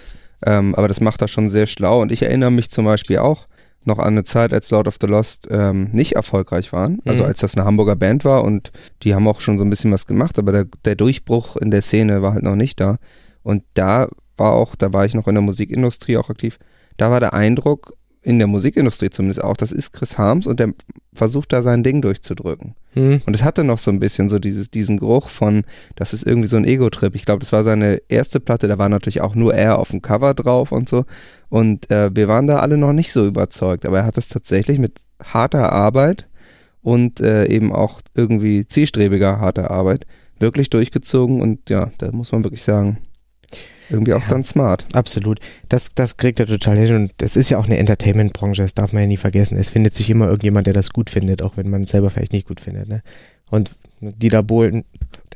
[0.44, 0.50] so.
[0.50, 2.02] Ähm, aber das macht er schon sehr schlau.
[2.02, 3.46] Und ich erinnere mich zum Beispiel auch
[3.86, 7.00] noch an eine Zeit, als Lord of the Lost ähm, nicht erfolgreich waren.
[7.06, 7.30] Also Mhm.
[7.30, 8.72] als das eine Hamburger Band war und
[9.04, 11.82] die haben auch schon so ein bisschen was gemacht, aber der, der Durchbruch in der
[11.82, 12.98] Szene war halt noch nicht da.
[13.44, 16.60] Und da war auch, da war ich noch in der Musikindustrie auch aktiv,
[16.98, 20.74] da war der Eindruck, in der Musikindustrie zumindest auch, das ist Chris Harms und der
[21.14, 22.76] versucht da sein Ding durchzudrücken.
[22.94, 23.22] Hm.
[23.26, 25.64] Und es hatte noch so ein bisschen so dieses, diesen Geruch von,
[25.96, 27.16] das ist irgendwie so ein Ego-Trip.
[27.16, 30.02] Ich glaube, das war seine erste Platte, da war natürlich auch nur er auf dem
[30.02, 31.06] Cover drauf und so.
[31.50, 34.78] Und äh, wir waren da alle noch nicht so überzeugt, aber er hat das tatsächlich
[34.78, 36.28] mit harter Arbeit
[36.82, 40.06] und äh, eben auch irgendwie zielstrebiger harter Arbeit
[40.40, 42.98] wirklich durchgezogen und ja, da muss man wirklich sagen,
[43.92, 44.30] irgendwie auch Ja.
[44.30, 44.86] dann smart.
[44.94, 45.40] Absolut.
[45.70, 48.94] Das, das kriegt er total hin und das ist ja auch eine Entertainment-Branche, das darf
[48.94, 49.58] man ja nie vergessen.
[49.58, 52.34] Es findet sich immer irgendjemand, der das gut findet, auch wenn man es selber vielleicht
[52.34, 52.88] nicht gut findet.
[52.88, 53.02] Ne?
[53.50, 54.84] Und Dieter Bohlen,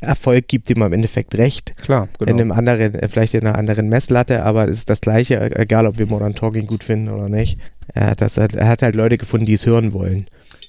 [0.02, 1.74] Erfolg gibt ihm am Endeffekt recht.
[1.78, 2.42] Klar, In genau.
[2.42, 5.86] einem anderen, äh, vielleicht in einer anderen Messlatte, aber es ist das Gleiche, äh, egal
[5.88, 7.60] ob wir Modern Talking gut finden oder nicht.
[7.94, 10.26] Er hat, das, er hat halt Leute gefunden, die es hören wollen.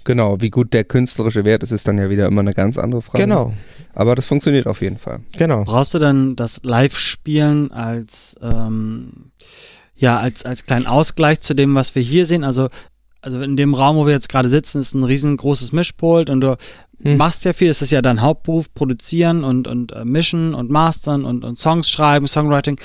[0.06, 3.02] Genau, wie gut der künstlerische Wert ist, ist dann ja wieder immer eine ganz andere
[3.02, 3.24] Frage.
[3.24, 3.52] Genau,
[3.92, 5.20] Aber das funktioniert auf jeden Fall.
[5.36, 5.64] genau.
[5.64, 9.32] Brauchst du dann das Live-Spielen als, ähm,
[9.96, 12.44] ja, als, als kleinen Ausgleich zu dem, was wir hier sehen?
[12.44, 12.68] Also,
[13.20, 16.56] also in dem Raum, wo wir jetzt gerade sitzen, ist ein riesengroßes Mischpult und du
[17.02, 17.18] Hm.
[17.18, 17.68] machst ja viel.
[17.68, 21.90] Es ist ja dein Hauptberuf, produzieren und, und äh, mischen und mastern und, und Songs
[21.90, 22.80] schreiben, Songwriting.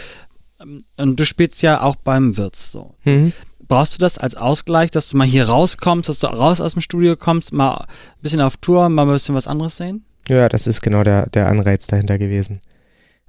[0.62, 2.94] Ähm, Und du spielst ja auch beim Wirts so.
[3.06, 3.32] Mhm.
[3.72, 6.82] Brauchst du das als Ausgleich, dass du mal hier rauskommst, dass du raus aus dem
[6.82, 7.88] Studio kommst, mal ein
[8.22, 10.04] bisschen auf Tour, mal ein bisschen was anderes sehen?
[10.28, 12.60] Ja, das ist genau der, der Anreiz dahinter gewesen.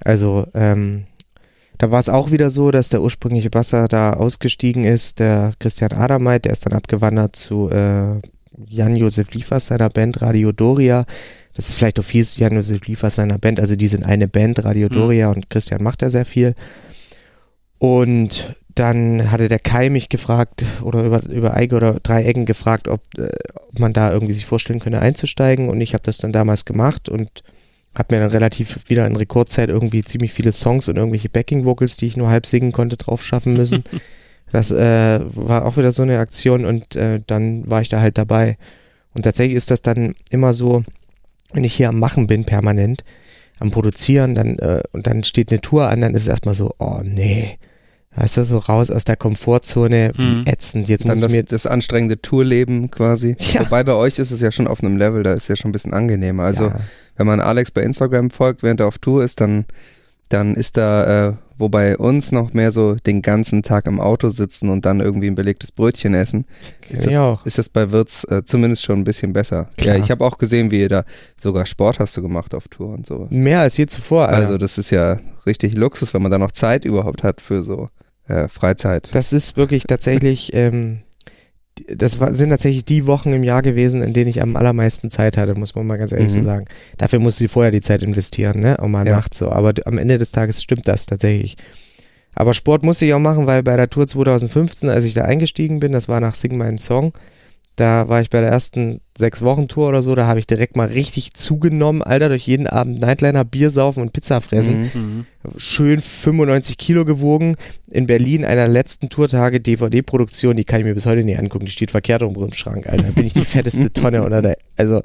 [0.05, 1.05] Also, ähm,
[1.79, 5.93] da war es auch wieder so, dass der ursprüngliche Basser da ausgestiegen ist, der Christian
[5.93, 8.21] Adameit, der ist dann abgewandert zu äh,
[8.67, 11.05] Jan-Josef Liefers seiner Band Radio Doria.
[11.55, 14.89] Das ist vielleicht auch viel Jan-Josef Liefers seiner Band, also die sind eine Band, Radio
[14.89, 14.95] Mhm.
[14.95, 16.57] Doria und Christian macht da sehr viel.
[17.79, 22.89] Und dann hatte der Kai mich gefragt oder über, über Eike oder drei Ecken gefragt,
[22.89, 23.31] ob, äh,
[23.69, 27.09] ob man da irgendwie sich vorstellen könnte einzusteigen und ich habe das dann damals gemacht
[27.09, 27.43] und
[27.95, 32.07] habe mir dann relativ wieder in Rekordzeit irgendwie ziemlich viele Songs und irgendwelche Backing-Vocals, die
[32.07, 33.85] ich nur halb singen konnte, drauf schaffen müssen.
[34.53, 38.17] das äh, war auch wieder so eine Aktion und äh, dann war ich da halt
[38.17, 38.57] dabei.
[39.15, 40.85] Und tatsächlich ist das dann immer so,
[41.53, 43.05] wenn ich hier am Machen bin, permanent,
[43.59, 46.75] am Produzieren, dann, äh, und dann steht eine Tour an, dann ist es erstmal so,
[46.79, 47.59] oh nee.
[48.15, 50.45] Weißt du, so raus aus der Komfortzone, wie Mhm.
[50.47, 50.89] ätzend.
[50.89, 53.37] Jetzt Dann muss das, mir das anstrengende Tourleben quasi.
[53.53, 53.61] Ja.
[53.63, 55.71] Wobei bei euch ist es ja schon auf einem Level, da ist es ja schon
[55.71, 56.45] ein bisschen angenehmer.
[56.45, 56.81] Also ja.
[57.17, 59.65] wenn man Alex bei Instagram folgt, während er auf Tour ist, dann,
[60.29, 64.31] dann ist da, äh, wo bei uns noch mehr so den ganzen Tag im Auto
[64.31, 66.45] sitzen und dann irgendwie ein belegtes Brötchen essen,
[66.91, 67.47] ist ich auch.
[67.47, 69.69] ist das bei Wirtz äh, zumindest schon ein bisschen besser.
[69.79, 69.97] Klar.
[69.97, 71.05] Ja, ich habe auch gesehen, wie ihr da
[71.41, 73.27] sogar Sport hast du gemacht auf Tour und so.
[73.31, 74.29] Mehr als je zuvor.
[74.29, 74.39] Alter.
[74.39, 77.89] Also das ist ja richtig Luxus, wenn man da noch Zeit überhaupt hat für so
[78.29, 79.11] äh, Freizeit.
[79.13, 81.01] Das ist wirklich tatsächlich, ähm,
[81.89, 85.37] das war, sind tatsächlich die Wochen im Jahr gewesen, in denen ich am allermeisten Zeit
[85.39, 86.39] hatte, muss man mal ganz ehrlich Mhm.
[86.41, 86.65] so sagen.
[86.99, 88.79] Dafür musste ich vorher die Zeit investieren, ne?
[88.79, 89.17] Auch mal Ja.
[89.17, 89.49] nachts so.
[89.51, 91.57] Aber am Ende des Tages stimmt das tatsächlich.
[92.35, 95.81] Aber Sport musste ich auch machen, weil bei der Tour 2015, als ich da eingestiegen
[95.81, 97.13] bin, das war nach Sing meinen Song,
[97.77, 100.77] da war ich bei der ersten sechs Wochen Tour oder so, da habe ich direkt
[100.77, 105.01] mal richtig zugenommen, Alter, durch jeden Abend Nightliner, Bier saufen und Pizza fressen Mhm.
[105.01, 105.27] Mhm.
[105.59, 107.57] schön 95 Kilo gewogen.
[107.91, 111.67] In Berlin, einer letzten Tourtage, DVD-Produktion, die kann ich mir bis heute nicht angucken.
[111.67, 113.03] Die steht verkehrt rum im Schrank, Alter.
[113.05, 115.01] Da bin ich die fetteste Tonne unter der, also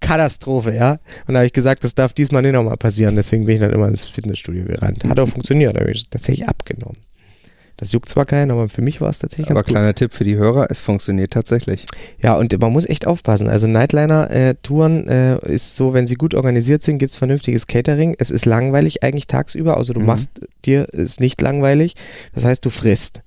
[0.00, 0.92] Katastrophe, ja.
[1.26, 3.16] Und da habe ich gesagt, das darf diesmal nicht nochmal passieren.
[3.16, 5.04] Deswegen bin ich dann immer ins Fitnessstudio gerannt.
[5.04, 6.96] Hat auch funktioniert, da habe ich tatsächlich abgenommen.
[7.78, 9.72] Das juckt zwar keinen, aber für mich war es tatsächlich Aber ganz gut.
[9.74, 11.86] kleiner Tipp für die Hörer, es funktioniert tatsächlich.
[12.20, 13.48] Ja, und man muss echt aufpassen.
[13.48, 18.16] Also Nightliner-Touren äh, ist so, wenn sie gut organisiert sind, gibt's vernünftiges Catering.
[18.18, 20.06] Es ist langweilig eigentlich tagsüber, also du Mhm.
[20.06, 20.30] machst
[20.64, 21.94] dir, ist nicht langweilig.
[22.34, 23.22] Das heißt, du frisst.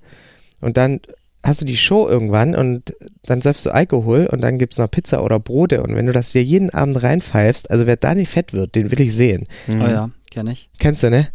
[0.60, 1.00] Und dann
[1.42, 5.24] hast du die Show irgendwann und dann säufst du Alkohol und dann gibt's noch Pizza
[5.24, 5.82] oder Brote.
[5.82, 8.90] Und wenn du das dir jeden Abend reinpfeifst, also wer da nicht fett wird, den
[8.92, 9.46] will ich sehen.
[9.66, 9.80] Mhm.
[9.80, 10.70] Oh ja, kenne ich.
[10.78, 11.28] Kennst du, ne?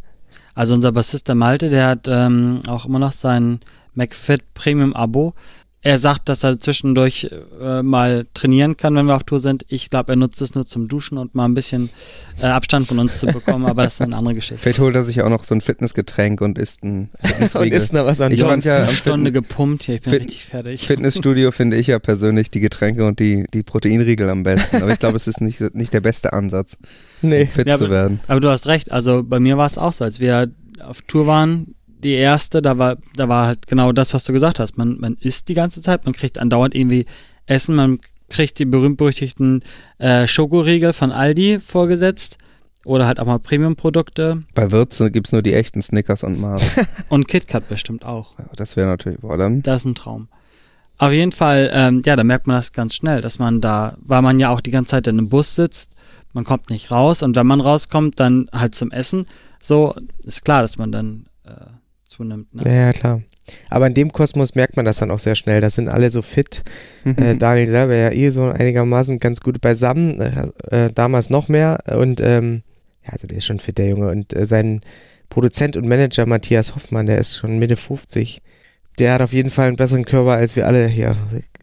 [0.58, 3.60] Also unser Bassist, der Malte, der hat ähm, auch immer noch sein
[3.94, 5.36] McFit Premium Abo.
[5.84, 7.30] Er sagt, dass er zwischendurch
[7.62, 9.64] äh, mal trainieren kann, wenn wir auf Tour sind.
[9.70, 11.90] Ich glaube, er nutzt es nur zum Duschen und mal ein bisschen
[12.42, 14.62] äh, Abstand von uns zu bekommen, aber das ist eine andere Geschichte.
[14.62, 17.10] Vielleicht holt er sich auch noch so ein Fitnessgetränk und isst ein
[17.54, 20.02] Und ist noch was an Ich fand ja eine am Stunde Fitten- gepumpt hier, ich
[20.02, 20.88] bin Fit- richtig fertig.
[20.88, 24.82] Fitnessstudio finde ich ja persönlich die Getränke und die, die Proteinriegel am besten.
[24.82, 26.78] Aber ich glaube, es ist nicht, nicht der beste Ansatz,
[27.22, 27.46] um Nee.
[27.46, 28.20] fit Ja, zu aber- werden.
[28.28, 30.52] Aber du hast recht, also bei mir war es auch so, als wir
[30.84, 34.60] auf Tour waren, die erste, da war, da war halt genau das, was du gesagt
[34.60, 34.78] hast.
[34.78, 37.06] Man, man isst die ganze Zeit, man kriegt andauernd irgendwie
[37.46, 39.64] Essen, man kriegt die berühmt-berüchtigten
[40.00, 42.38] äh, Schokoriegel von Aldi vorgesetzt
[42.86, 46.72] oder halt auch mal Premium-Produkte Bei Wirtz gibt es nur die echten Snickers und Mars.
[47.10, 48.38] und KitKat bestimmt auch.
[48.38, 50.28] Ja, das wäre natürlich, boah, dann, Das ist ein Traum.
[50.98, 54.22] Auf jeden Fall, ähm, ja, da merkt man das ganz schnell, dass man da, weil
[54.22, 55.92] man ja auch die ganze Zeit in einem Bus sitzt,
[56.34, 59.26] man kommt nicht raus und wenn man rauskommt, dann halt zum Essen.
[59.62, 61.52] So ist klar, dass man dann äh,
[62.08, 62.54] zunimmt.
[62.54, 62.64] Ne?
[62.66, 63.22] Ja, ja, klar.
[63.70, 65.62] Aber in dem Kosmos merkt man das dann auch sehr schnell.
[65.62, 66.64] Da sind alle so fit.
[67.06, 71.80] Äh, Daniel selber ja eh so einigermaßen ganz gut beisammen, äh, äh, damals noch mehr
[71.98, 72.62] und ähm,
[73.06, 74.82] ja, also der ist schon fit, der Junge und äh, sein
[75.30, 78.42] Produzent und Manager Matthias Hoffmann, der ist schon Mitte 50,
[79.00, 81.16] der hat auf jeden Fall einen besseren Körper als wir alle hier.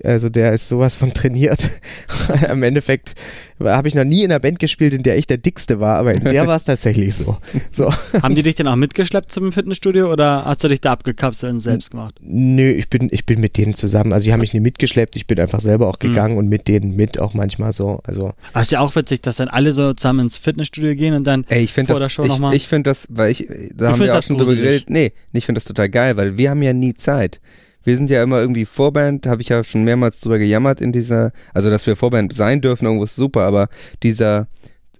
[0.03, 1.71] Also der ist sowas von trainiert.
[2.51, 3.15] Im Endeffekt
[3.63, 6.15] habe ich noch nie in einer Band gespielt, in der ich der Dickste war, aber
[6.15, 7.39] in der war es tatsächlich so.
[7.71, 7.93] So.
[8.23, 11.61] Haben die dich denn auch mitgeschleppt zum Fitnessstudio oder hast du dich da abgekapselt und
[11.61, 12.17] selbst gemacht?
[12.21, 14.13] Nö, ich bin, ich bin mit denen zusammen.
[14.13, 16.97] Also die haben mich nie mitgeschleppt, ich bin einfach selber auch gegangen und mit denen
[16.97, 18.01] mit auch manchmal so.
[18.05, 21.25] Also Aber ist ja auch witzig, dass dann alle so zusammen ins Fitnessstudio gehen und
[21.25, 22.55] dann Ey, ich finde vor der das, Show ich, noch mal.
[22.55, 24.91] ich finde das, weil ich, da haben findest wir auch das schon drüber geredet.
[24.91, 27.41] Nee, ich finde das total geil, weil wir haben ja nie Zeit.
[27.85, 31.33] Wir sind ja immer irgendwie Vorband, habe ich ja schon mehrmals drüber gejammert in dieser,
[31.53, 33.69] also dass wir Vorband sein dürfen, irgendwo ist super, aber
[34.03, 34.49] dieser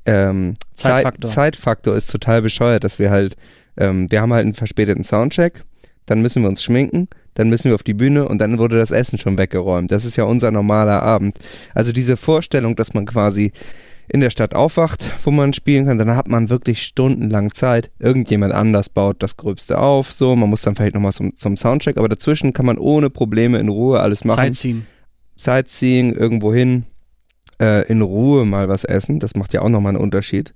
[0.07, 1.31] ähm, Zeitfaktor.
[1.31, 3.37] Zeit, Zeitfaktor ist total bescheuert, dass wir halt,
[3.77, 5.65] ähm, wir haben halt einen verspäteten Soundcheck,
[6.07, 8.91] dann müssen wir uns schminken, dann müssen wir auf die Bühne und dann wurde das
[8.91, 9.91] Essen schon weggeräumt.
[9.91, 11.39] Das ist ja unser normaler Abend.
[11.75, 13.53] Also diese Vorstellung, dass man quasi
[14.09, 17.91] in der Stadt aufwacht, wo man spielen kann, dann hat man wirklich stundenlang Zeit.
[17.99, 20.37] Irgendjemand anders baut das Gröbste auf, so.
[20.37, 23.69] Man muss dann vielleicht nochmal zum, zum Soundcheck, aber dazwischen kann man ohne Probleme in
[23.69, 24.45] Ruhe alles machen.
[24.53, 24.87] Sightseeing.
[25.37, 26.85] Sightseeing, irgendwo hin,
[27.61, 29.19] äh, in Ruhe mal was essen.
[29.21, 30.53] Das macht ja auch nochmal einen Unterschied.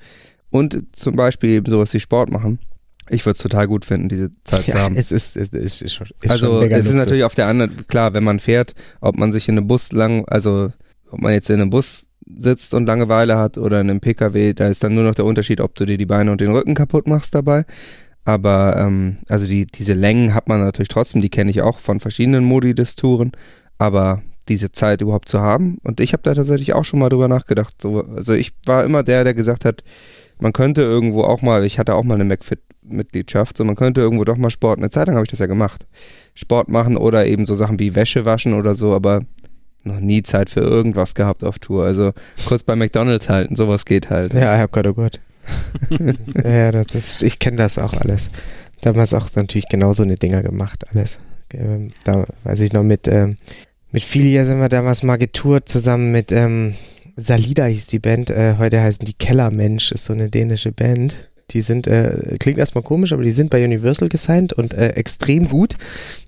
[0.51, 2.59] Und zum Beispiel eben sowas wie Sport machen.
[3.11, 4.95] Ich würde es total gut finden, diese Zeit zu Ja, haben.
[4.95, 7.05] es ist, es ist, ist schon, ist also schon mega es ist Luxus.
[7.07, 10.27] natürlich auf der anderen, klar, wenn man fährt, ob man sich in einem Bus lang,
[10.27, 10.73] also
[11.11, 12.05] ob man jetzt in einem Bus
[12.37, 15.61] sitzt und Langeweile hat oder in einem Pkw, da ist dann nur noch der Unterschied,
[15.61, 17.65] ob du dir die Beine und den Rücken kaputt machst dabei.
[18.25, 22.01] Aber ähm, also die, diese Längen hat man natürlich trotzdem, die kenne ich auch von
[22.01, 23.33] verschiedenen Modi des Touren,
[23.79, 25.79] aber diese Zeit überhaupt zu haben.
[25.83, 27.75] Und ich habe da tatsächlich auch schon mal drüber nachgedacht.
[27.81, 29.83] So, also ich war immer der, der gesagt hat,
[30.39, 34.25] man könnte irgendwo auch mal, ich hatte auch mal eine McFit-Mitgliedschaft, so man könnte irgendwo
[34.25, 35.87] doch mal Sport, eine Zeit lang habe ich das ja gemacht.
[36.35, 39.21] Sport machen oder eben so Sachen wie Wäsche waschen oder so, aber
[39.89, 41.85] noch nie Zeit für irgendwas gehabt auf Tour.
[41.85, 42.13] Also
[42.47, 44.33] kurz bei McDonalds halten, sowas geht halt.
[44.35, 45.19] Ja, oh Gott, oh Gott.
[46.45, 48.31] ja, das ist, ich kenne das auch alles.
[48.83, 51.19] Damals auch natürlich genau so eine Dinger gemacht, alles.
[51.53, 53.37] Ähm, da weiß ich noch mit, ähm,
[53.91, 56.75] mit Filia sind wir damals mal getourt, zusammen mit ähm,
[57.17, 61.29] Salida hieß die Band, äh, heute heißen die Kellermensch, ist so eine dänische Band.
[61.51, 65.49] Die sind, äh, klingt erstmal komisch, aber die sind bei Universal gesigned und äh, extrem
[65.49, 65.77] gut.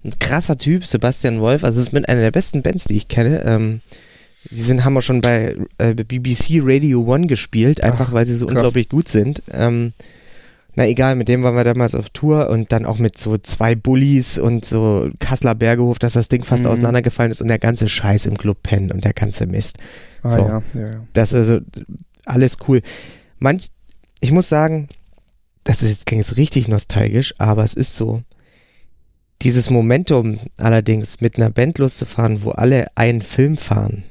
[0.04, 3.08] Ein krasser Typ, Sebastian Wolf, also es ist mit einer der besten Bands, die ich
[3.08, 3.42] kenne.
[3.44, 3.80] Ähm,
[4.50, 8.34] die sind, haben wir schon bei äh, BBC Radio One gespielt, einfach Ach, weil sie
[8.36, 8.56] so krass.
[8.56, 9.42] unglaublich gut sind.
[9.52, 9.90] Ähm,
[10.76, 13.74] na egal, mit dem waren wir damals auf Tour und dann auch mit so zwei
[13.74, 16.70] Bullies und so Kasseler Bergehof, dass das Ding fast Mhm.
[16.70, 19.76] auseinandergefallen ist und der ganze Scheiß im Club pennen und der ganze Mist.
[20.22, 20.38] Ah, So.
[20.38, 20.90] ja, ja, ja.
[21.12, 21.60] Das ist also
[22.24, 22.80] alles cool.
[23.40, 23.68] Manch,
[24.20, 24.88] ich muss sagen,
[25.64, 28.22] das ist jetzt klingt jetzt richtig nostalgisch, aber es ist so.
[29.42, 34.04] Dieses Momentum allerdings mit einer Band loszufahren, wo alle einen Film fahren,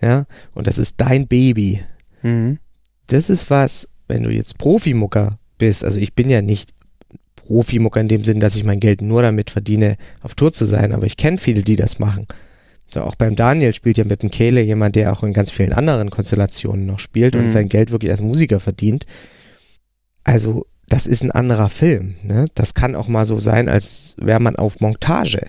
[0.00, 0.24] ja,
[0.54, 1.82] und das ist dein Baby.
[2.22, 2.58] Mhm.
[3.06, 6.72] Das ist was, wenn du jetzt Profimucker bist, also ich bin ja nicht
[7.36, 10.92] Profimucker in dem Sinn, dass ich mein Geld nur damit verdiene, auf Tour zu sein,
[10.92, 12.26] aber ich kenne viele, die das machen.
[12.92, 15.72] So, auch beim Daniel spielt ja mit dem Kehle jemand, der auch in ganz vielen
[15.72, 17.42] anderen Konstellationen noch spielt Mhm.
[17.42, 19.04] und sein Geld wirklich als Musiker verdient.
[20.24, 22.14] Also, das ist ein anderer Film.
[22.22, 22.44] Ne?
[22.54, 25.48] Das kann auch mal so sein, als wäre man auf Montage.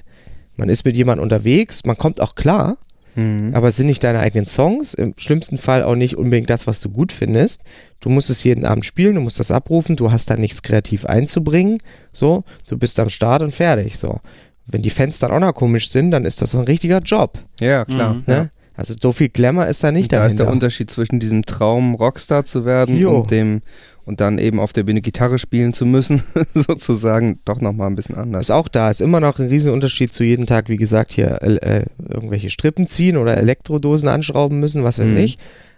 [0.56, 2.78] Man ist mit jemandem unterwegs, man kommt auch klar,
[3.16, 3.54] Mhm.
[3.54, 6.80] aber es sind nicht deine eigenen Songs, im schlimmsten Fall auch nicht unbedingt das, was
[6.80, 7.62] du gut findest.
[8.00, 11.06] Du musst es jeden Abend spielen, du musst das abrufen, du hast da nichts kreativ
[11.06, 11.78] einzubringen,
[12.12, 14.20] so, du bist am Start und fertig, so.
[14.66, 17.86] Wenn die Fans dann auch noch komisch sind, dann ist das ein richtiger Job, ja,
[17.86, 18.14] klar.
[18.16, 18.24] Mhm.
[18.26, 18.36] ne?
[18.36, 18.50] Ja.
[18.76, 20.44] Also so viel Glamour ist da nicht da ist dahinter.
[20.46, 23.20] der Unterschied zwischen diesem Traum, Rockstar zu werden Jo.
[23.22, 23.62] und dem
[24.06, 28.16] und dann eben auf der Bühne Gitarre spielen zu müssen, sozusagen, doch nochmal ein bisschen
[28.16, 28.42] anders.
[28.48, 31.86] ist auch da, ist immer noch ein Riesenunterschied zu jeden Tag, wie gesagt, hier äh,
[32.10, 35.18] irgendwelche Strippen ziehen oder Elektrodosen anschrauben müssen, was weiß Mhm.
[35.18, 35.38] ich.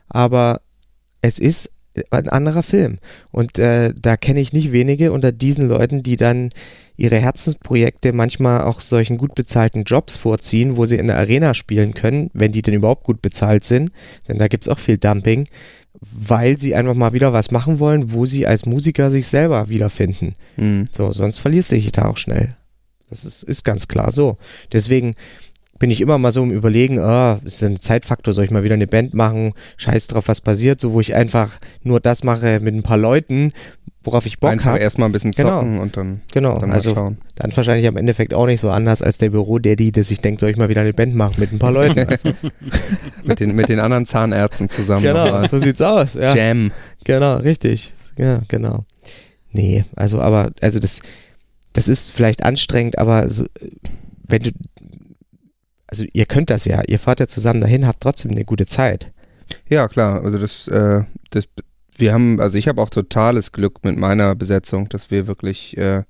[0.09, 0.61] Aber
[1.21, 1.69] es ist
[2.09, 2.99] ein anderer Film.
[3.31, 6.49] Und äh, da kenne ich nicht wenige unter diesen Leuten, die dann
[6.97, 11.93] ihre Herzensprojekte manchmal auch solchen gut bezahlten Jobs vorziehen, wo sie in der Arena spielen
[11.93, 13.91] können, wenn die denn überhaupt gut bezahlt sind.
[14.27, 15.47] Denn da gibt's auch viel Dumping,
[15.99, 20.35] weil sie einfach mal wieder was machen wollen, wo sie als Musiker sich selber wiederfinden.
[20.57, 20.87] Mhm.
[20.91, 22.55] So, sonst verlierst du dich da auch schnell.
[23.09, 24.37] Das ist, ist ganz klar so.
[24.71, 25.15] Deswegen
[25.79, 28.75] bin ich immer mal so im Überlegen, ah, ist ein Zeitfaktor, soll ich mal wieder
[28.75, 32.73] eine Band machen, scheiß drauf, was passiert, so wo ich einfach nur das mache mit
[32.75, 33.51] ein paar Leuten,
[34.01, 34.79] worauf ich Bock Einfach habe.
[34.79, 35.59] erstmal ein bisschen Genau.
[35.59, 37.17] zocken und dann, Genau, dann mal also schauen.
[37.35, 40.51] dann wahrscheinlich am Endeffekt auch nicht so anders als der Büro-Daddy, der sich denkt, soll
[40.51, 41.99] ich mal wieder eine Band machen mit ein paar Leuten.
[42.09, 42.29] Also,
[43.25, 45.49] Mit den, mit den anderen Zahnärzten zusammen genau, nochmal.
[45.49, 46.13] so sieht's aus.
[46.13, 46.35] Ja.
[46.35, 46.71] Jam.
[47.03, 47.93] Genau, richtig.
[48.17, 48.85] Ja, genau.
[49.51, 51.01] Nee, also aber, also das,
[51.73, 53.45] das ist vielleicht anstrengend, aber so,
[54.27, 54.51] wenn du,
[55.95, 59.13] also ihr könnt das ja, ihr fahrt ja zusammen dahin, habt trotzdem eine gute Zeit.
[59.69, 60.23] Ja, klar.
[60.25, 61.45] Also das, äh, das,
[61.95, 66.03] wir haben, also ich habe auch totales Glück mit meiner Besetzung, dass wir wirklich, äh,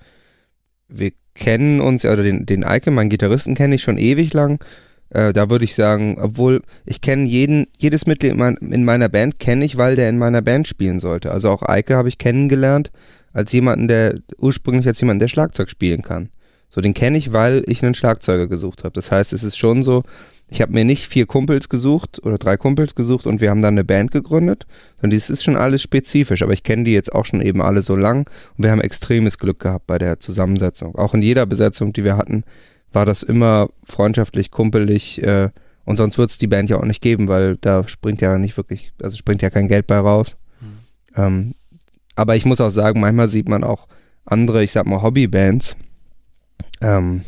[0.88, 4.64] wir kennen uns, also den, den Eike, meinen Gitarristen kenne ich schon ewig lang.
[5.12, 9.10] Äh, da würde ich sagen, obwohl ich kenne jeden, jedes Mitglied in, mein, in meiner
[9.10, 11.30] Band kenne ich, weil der in meiner Band spielen sollte.
[11.30, 12.92] Also auch Eike habe ich kennengelernt
[13.34, 16.30] als jemanden, der ursprünglich als jemanden, der Schlagzeug spielen kann.
[16.70, 18.94] So, den kenne ich, weil ich einen Schlagzeuger gesucht habe.
[18.94, 20.04] Das heißt, es ist schon so,
[20.50, 23.74] ich habe mir nicht vier Kumpels gesucht oder drei Kumpels gesucht und wir haben dann
[23.74, 26.44] eine Band gegründet, sondern dies ist schon alles spezifisch.
[26.44, 29.40] Aber ich kenne die jetzt auch schon eben alle so lang und wir haben extremes
[29.40, 30.96] Glück gehabt bei der Zusammensetzung.
[30.96, 32.44] Auch in jeder Besetzung, die wir hatten,
[32.92, 35.50] war das immer freundschaftlich, kumpelig äh,
[35.86, 38.58] und sonst wird es die Band ja auch nicht geben, weil da springt ja nicht
[38.58, 40.38] wirklich, also springt ja kein Geld bei raus.
[40.60, 40.68] Mhm.
[41.16, 41.56] Ähm,
[42.16, 43.88] aber ich muss auch sagen, manchmal sieht man auch
[44.26, 45.76] andere, ich sag mal Hobbybands,
[46.82, 47.22] ähm,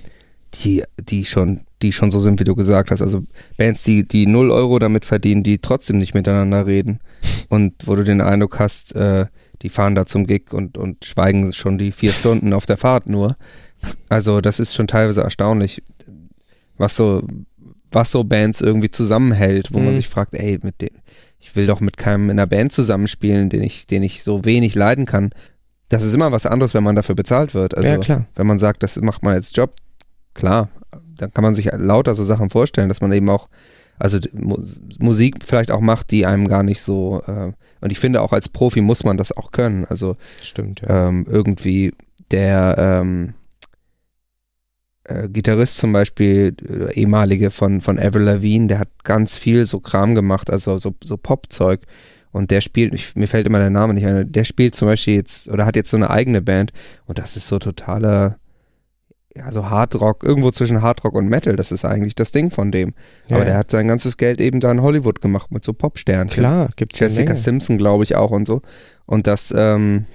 [0.55, 3.01] die, die schon, die schon so sind, wie du gesagt hast.
[3.01, 3.23] Also
[3.57, 6.99] Bands, die, die 0 Euro damit verdienen, die trotzdem nicht miteinander reden.
[7.49, 9.25] Und wo du den Eindruck hast, äh,
[9.61, 13.07] die fahren da zum Gig und, und schweigen schon die vier Stunden auf der Fahrt
[13.07, 13.35] nur.
[14.07, 15.81] Also das ist schon teilweise erstaunlich,
[16.77, 17.23] was so,
[17.91, 19.97] was so Bands irgendwie zusammenhält, wo man Mhm.
[19.97, 20.91] sich fragt, ey, mit dem,
[21.39, 24.75] ich will doch mit keinem in einer Band zusammenspielen, den ich, den ich so wenig
[24.75, 25.31] leiden kann.
[25.89, 27.75] Das ist immer was anderes, wenn man dafür bezahlt wird.
[27.77, 28.25] Also ja, klar.
[28.35, 29.73] wenn man sagt, das macht man als Job,
[30.33, 30.69] klar,
[31.15, 33.49] dann kann man sich lauter so Sachen vorstellen, dass man eben auch,
[33.97, 34.19] also
[34.99, 38.49] Musik vielleicht auch macht, die einem gar nicht so, äh, und ich finde auch als
[38.49, 39.85] Profi muss man das auch können.
[39.85, 41.07] Also Stimmt, ja.
[41.07, 41.93] ähm, irgendwie
[42.31, 43.33] der ähm,
[45.07, 49.79] äh, Gitarrist zum Beispiel, äh, ehemalige von, von Avril Lavigne, der hat ganz viel so
[49.79, 51.81] Kram gemacht, also so, so Popzeug.
[52.31, 55.15] Und der spielt, ich, mir fällt immer der Name nicht ein, der spielt zum Beispiel
[55.15, 56.71] jetzt, oder hat jetzt so eine eigene Band
[57.05, 58.37] und das ist so totaler,
[59.35, 62.93] ja, so Hardrock, irgendwo zwischen Hardrock und Metal, das ist eigentlich das Ding von dem.
[63.27, 66.29] ja, Aber der hat sein ganzes Geld eben da in Hollywood gemacht mit so Popsternen.
[66.29, 67.35] Klar, gibt's Jessica.
[67.35, 68.61] Simpson, glaube ich, auch und so.
[69.05, 70.05] Und das, ähm,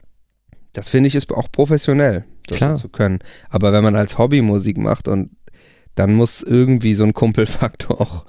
[0.72, 2.76] das finde ich ist auch professionell, das Klar.
[2.76, 3.20] so zu können.
[3.48, 5.30] Aber wenn man als Hobby Musik macht und
[5.94, 8.24] dann muss irgendwie so ein Kumpelfaktor auch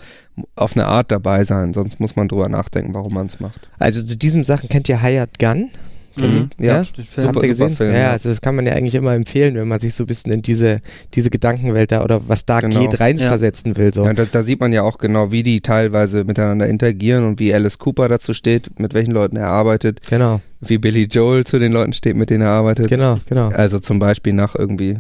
[0.56, 3.70] auf eine Art dabei sein, sonst muss man drüber nachdenken, warum man es macht.
[3.80, 5.70] Also zu diesem Sachen kennt ihr Hired Gun?
[6.16, 6.52] Mhm.
[6.60, 7.76] Ja, habt Super, ihr gesehen?
[7.76, 8.12] Film, ja, ja.
[8.12, 10.44] also das kann man ja eigentlich immer empfehlen, wenn man sich so ein bisschen in
[10.44, 10.80] diese,
[11.16, 12.82] diese Gedankenwelt da oder was da Genau.
[12.82, 13.92] geht, reinversetzen will.
[13.96, 14.06] So.
[14.06, 17.52] Ja, da, da sieht man ja auch genau, wie die teilweise miteinander interagieren und wie
[17.52, 21.72] Alice Cooper dazu steht, mit welchen Leuten er arbeitet, Genau, wie Billy Joel zu den
[21.72, 22.90] Leuten steht, mit denen er arbeitet.
[22.90, 23.48] genau, genau.
[23.50, 25.00] Also zum Beispiel nach irgendwie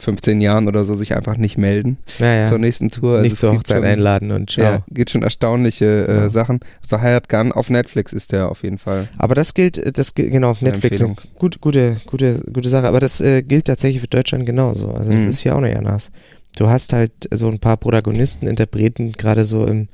[0.00, 2.48] 15 Jahren oder so sich einfach nicht melden Ja, ja.
[2.48, 3.12] zur nächsten Tour.
[3.16, 4.64] Also Nicht es zur gibt Hochzeit schon- einladen und ciao.
[4.64, 6.30] Ja, geht schon erstaunliche äh, Ja.
[6.30, 6.60] Sachen.
[6.82, 9.08] Also Hired Gun auf Netflix ist der auf jeden Fall.
[9.18, 11.02] Aber das gilt, das gilt genau auf Netflix.
[11.38, 12.86] Gut, gute, gute, gute Sache.
[12.86, 14.88] Aber das äh, gilt tatsächlich für Deutschland genauso.
[14.92, 15.28] Also das Mhm.
[15.30, 16.12] ist hier auch nicht anders.
[16.56, 19.88] Du hast halt so ein paar Protagonisten, Interpreten, gerade so im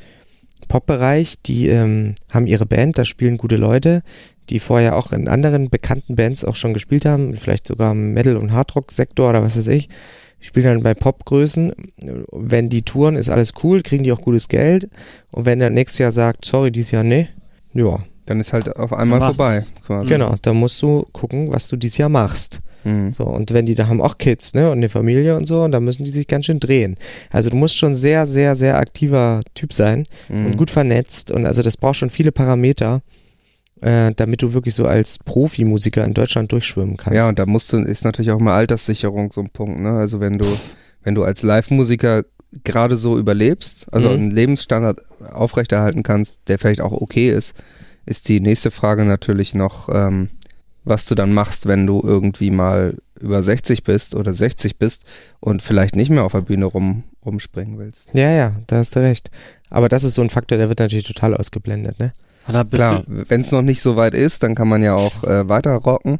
[0.68, 4.02] Pop-Bereich, die ähm, haben ihre Band, da spielen gute Leute,
[4.50, 8.36] die vorher auch in anderen bekannten Bands auch schon gespielt haben, vielleicht sogar im Metal-
[8.36, 9.88] und Hardrock-Sektor oder was weiß ich.
[10.40, 11.72] Die spielen dann bei Popgrößen.
[12.30, 14.90] Wenn die touren, ist alles cool, kriegen die auch gutes Geld.
[15.30, 17.28] Und wenn der nächstes Jahr sagt, sorry, dieses Jahr nee,
[17.72, 19.62] ja, Dann ist halt auf einmal vorbei.
[19.86, 20.08] Quasi.
[20.08, 22.60] Genau, da musst du gucken, was du dieses Jahr machst.
[22.84, 23.10] Mhm.
[23.10, 25.72] So, und wenn die da haben auch Kids, ne, und eine Familie und so, und
[25.72, 26.96] da müssen die sich ganz schön drehen.
[27.30, 30.46] Also du musst schon sehr, sehr, sehr aktiver Typ sein Mhm.
[30.46, 33.02] und gut vernetzt und also das braucht schon viele Parameter,
[33.80, 37.16] äh, damit du wirklich so als Profimusiker in Deutschland durchschwimmen kannst.
[37.16, 39.90] Ja, und da musst du, ist natürlich auch mal Alterssicherung so ein Punkt, ne?
[39.98, 40.46] Also wenn du,
[41.02, 42.24] wenn du als Live-Musiker
[42.62, 44.14] gerade so überlebst, also Mhm.
[44.14, 45.00] einen Lebensstandard
[45.32, 47.54] aufrechterhalten kannst, der vielleicht auch okay ist,
[48.06, 50.28] ist die nächste Frage natürlich noch, ähm,
[50.84, 55.04] was du dann machst, wenn du irgendwie mal über 60 bist oder 60 bist
[55.40, 58.08] und vielleicht nicht mehr auf der Bühne rum, rumspringen willst.
[58.12, 59.30] ja, ja, da hast du recht.
[59.70, 62.12] Aber das ist so ein Faktor, der wird natürlich total ausgeblendet, ne?
[62.76, 65.74] Klar, wenn es noch nicht so weit ist, dann kann man ja auch äh, weiter
[65.76, 66.18] rocken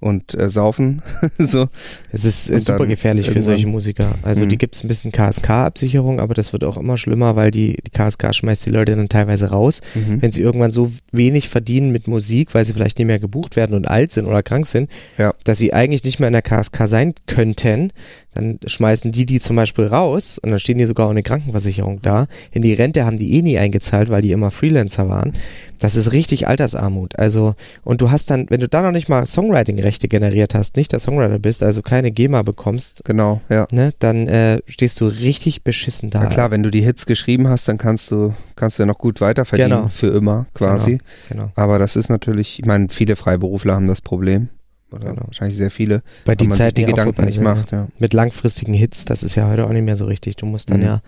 [0.00, 1.02] und äh, saufen.
[1.38, 1.68] so.
[2.12, 4.14] Es ist Und super gefährlich für solche Musiker.
[4.22, 4.50] Also Mhm.
[4.50, 7.90] die gibt es ein bisschen KSK-Absicherung, aber das wird auch immer schlimmer, weil die, die
[7.90, 9.80] KSK schmeißt die Leute dann teilweise raus.
[9.94, 10.20] Mhm.
[10.22, 13.74] wenn sie irgendwann so wenig verdienen mit Musik, weil sie vielleicht nicht mehr gebucht werden
[13.74, 15.32] und alt sind oder krank sind, Ja.
[15.44, 17.92] dass sie eigentlich nicht mehr in der KSK sein könnten,
[18.34, 22.26] dann schmeißen die die zum Beispiel raus und dann stehen die sogar ohne Krankenversicherung da.
[22.50, 25.32] In die Rente haben die eh nie eingezahlt, weil die immer Freelancer waren.
[25.78, 27.18] Das ist richtig Altersarmut.
[27.18, 30.92] Also, und du hast dann, wenn du da noch nicht mal Songwriting-Rechte generiert hast, nicht
[30.92, 33.66] der Songwriter bist, also keine GEMA bekommst, Genau, ja.
[33.72, 36.20] ne, dann äh, stehst du richtig beschissen da.
[36.20, 38.98] Na klar, wenn du die Hits geschrieben hast, dann kannst du, kannst du ja noch
[38.98, 39.88] gut weiterverdienen, Genau.
[39.88, 40.98] für immer quasi.
[41.28, 41.50] Genau.
[41.54, 44.48] Aber das ist natürlich, ich meine, viele Freiberufler haben das Problem.
[44.94, 45.22] Oder Genau.
[45.26, 47.72] wahrscheinlich sehr viele, Bei weil die man sich Zeit die Gedanken nicht macht.
[47.72, 47.88] Ja.
[47.98, 50.36] mit langfristigen Hits, das ist ja heute auch nicht mehr so richtig.
[50.36, 50.86] Du musst dann Mhm.
[50.86, 51.00] ja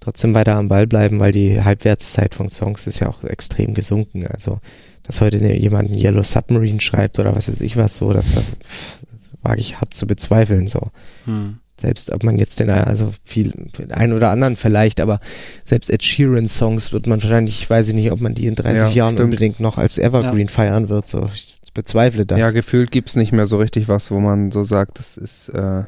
[0.00, 4.26] trotzdem weiter am Ball bleiben, weil die Halbwertszeit von Songs ist ja auch extrem gesunken.
[4.26, 4.58] Also,
[5.02, 8.24] dass heute ne- jemand einen Yellow Submarine schreibt oder was weiß ich was so, das,
[8.34, 8.44] das
[9.42, 10.68] wage ich hart zu bezweifeln.
[10.68, 10.90] So.
[11.24, 11.58] hm.
[11.80, 15.20] Selbst ob man jetzt den, also viel, den einen oder anderen vielleicht, aber
[15.64, 18.76] selbst Ed Sheeran Songs wird man wahrscheinlich, weiß ich nicht, ob man die in 30
[18.80, 19.24] Ja, Jahren stimmt.
[19.26, 21.06] unbedingt noch als Evergreen feiern wird.
[21.06, 22.38] So, ich bezweifle das.
[22.40, 25.84] ja, gefühlt gibt's nicht mehr so richtig was, wo man so sagt, das ist, äh,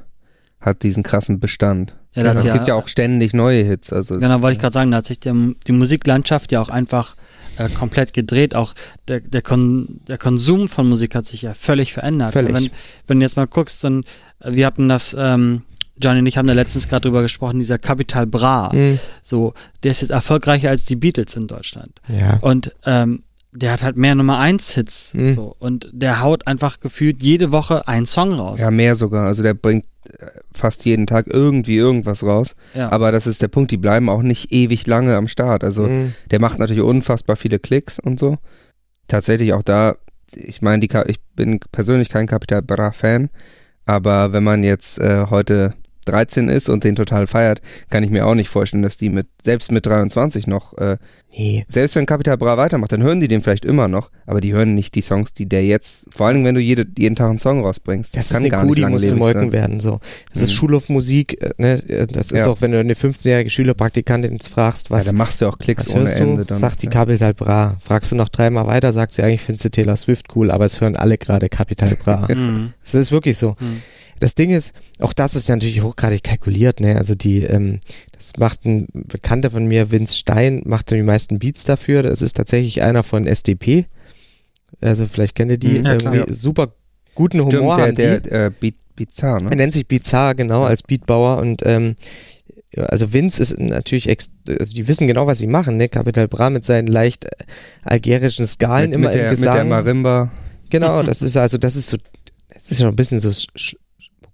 [0.61, 1.95] hat diesen krassen Bestand.
[2.15, 3.93] Ja, da hat es ja- gibt ja auch ständig neue Hits.
[3.93, 5.35] Also es Genau, wollte ich gerade sagen, da hat sich der,
[5.67, 7.17] die Musiklandschaft ja auch einfach
[7.57, 8.55] äh, komplett gedreht.
[8.55, 8.75] Auch
[9.09, 12.31] der, der, Kon, der Konsum von Musik hat sich ja völlig verändert.
[12.31, 12.55] Völlig.
[12.55, 12.71] Wenn,
[13.09, 14.05] wenn du jetzt mal guckst, dann,
[14.41, 15.63] äh, wir hatten das, ähm,
[16.03, 18.99] Johnny und ich haben da letztens gerade drüber gesprochen, dieser Capital Bra, Mhm.
[19.23, 22.01] so, der ist jetzt erfolgreicher als die Beatles in Deutschland.
[22.09, 22.39] Ja.
[22.39, 25.33] Und ähm, der hat halt mehr Nummer 1 Hits Mhm.
[25.33, 28.61] so und der haut einfach gefühlt jede Woche einen Song raus.
[28.61, 29.27] Ja, mehr sogar.
[29.27, 29.85] Also der bringt
[30.19, 32.55] äh, fast jeden Tag irgendwie irgendwas raus.
[32.75, 32.91] Ja.
[32.93, 35.65] Aber das ist der Punkt, die bleiben auch nicht ewig lange am Start.
[35.65, 36.15] Also Mhm.
[36.31, 38.39] der macht natürlich unfassbar viele Klicks und so.
[39.09, 39.97] Tatsächlich auch da,
[40.35, 43.29] ich meine, ich bin persönlich kein Capital Bra Fan,
[43.85, 45.75] aber wenn man jetzt äh, heute
[46.11, 49.29] 13 ist und den total feiert, kann ich mir auch nicht vorstellen, dass die mit,
[49.45, 50.97] selbst mit 23 noch, äh,
[51.37, 51.63] Nee.
[51.69, 54.75] selbst wenn Capital Bra weitermacht, dann hören die den vielleicht immer noch, aber die hören
[54.75, 57.61] nicht die Songs, die der jetzt, vor allem wenn du jede, jeden Tag einen Song
[57.65, 59.53] rausbringst, Das ist kann eine gar Kuh, nicht die muss gemolken sein.
[59.53, 59.79] werden.
[59.81, 60.01] So.
[60.33, 60.55] Das ist Mhm.
[60.55, 61.41] Schulhofmusik.
[61.43, 62.07] äh, Ne?
[62.11, 62.47] Das ist Ja.
[62.49, 65.95] auch, wenn du eine 15-jährige Schülerpraktikantin fragst, Ja, was, dann machst du auch Klicks was
[65.95, 66.23] ohne hörst du?
[66.25, 66.45] Ende.
[66.47, 66.59] Dann.
[66.59, 66.93] Sagt die ja.
[66.93, 67.77] Capital Bra.
[67.81, 70.81] Fragst du noch dreimal weiter, sagt sie eigentlich, findest du Taylor Swift cool, aber es
[70.81, 72.27] hören alle gerade Capital Bra.
[72.35, 72.73] Mhm.
[72.83, 73.55] Das ist wirklich so.
[73.61, 73.83] Mhm.
[74.21, 76.97] Das Ding ist, auch das ist ja natürlich hochgradig kalkuliert, ne?
[76.97, 77.81] Also die, ähm,
[78.13, 82.03] das macht ein Bekannter von mir, Vince Stein, macht die meisten Beats dafür.
[82.03, 83.87] Das ist tatsächlich einer von SDP.
[84.81, 85.81] Also vielleicht kennt ihr die.
[85.81, 86.15] Mhm, ja, klar.
[86.15, 86.75] irgendwie super
[87.15, 88.29] guten Humor Stimmt, haben der, die.
[88.31, 89.57] der, äh, Beat, Bizarre, Er ne?
[89.57, 91.97] nennt sich Bizarre, genau, als Beatbauer und ähm,
[92.75, 95.89] ja, also Vince ist natürlich, ex also die wissen genau, was sie machen, ne?
[95.89, 97.31] Capital Bra mit seinen leicht äh,
[97.83, 99.69] algerischen Skalen Mit, immer mit, der, im mit der Gesang.
[99.69, 100.31] Marimba.
[100.69, 101.97] genau, das ist also, das ist so,
[102.53, 103.31] das ist schon ein bisschen so,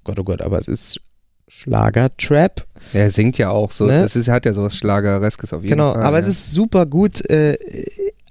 [0.07, 1.00] Gott, oh Gott, aber es ist
[1.48, 2.66] Schlager-Trap.
[2.92, 3.86] Er singt ja auch so.
[3.86, 4.00] Ne?
[4.02, 6.02] Das ist, hat ja sowas Schlagereskes auf jeden Genau, Fall.
[6.02, 6.22] aber ja.
[6.22, 7.57] es ist super gut äh,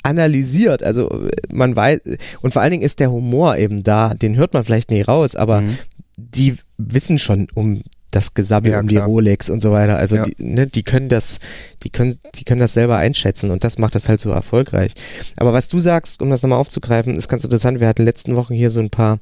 [0.03, 0.83] analysiert.
[0.83, 2.01] Also äh, man weiß,
[2.41, 5.35] und vor allen Dingen ist der Humor eben da, den hört man vielleicht nie raus,
[5.35, 5.77] aber Mhm.
[6.17, 8.95] die wissen schon um das Gesabbel, Ja, um die.
[8.97, 9.97] Rolex und so weiter.
[9.97, 10.23] Also Ja.
[10.23, 11.39] die, ne, die können das,
[11.83, 14.93] die können, die können das selber einschätzen und das macht das halt so erfolgreich.
[15.35, 17.79] Aber was du sagst, um das nochmal aufzugreifen, ist ganz interessant.
[17.81, 19.19] Wir hatten letzten Wochen hier so ein paar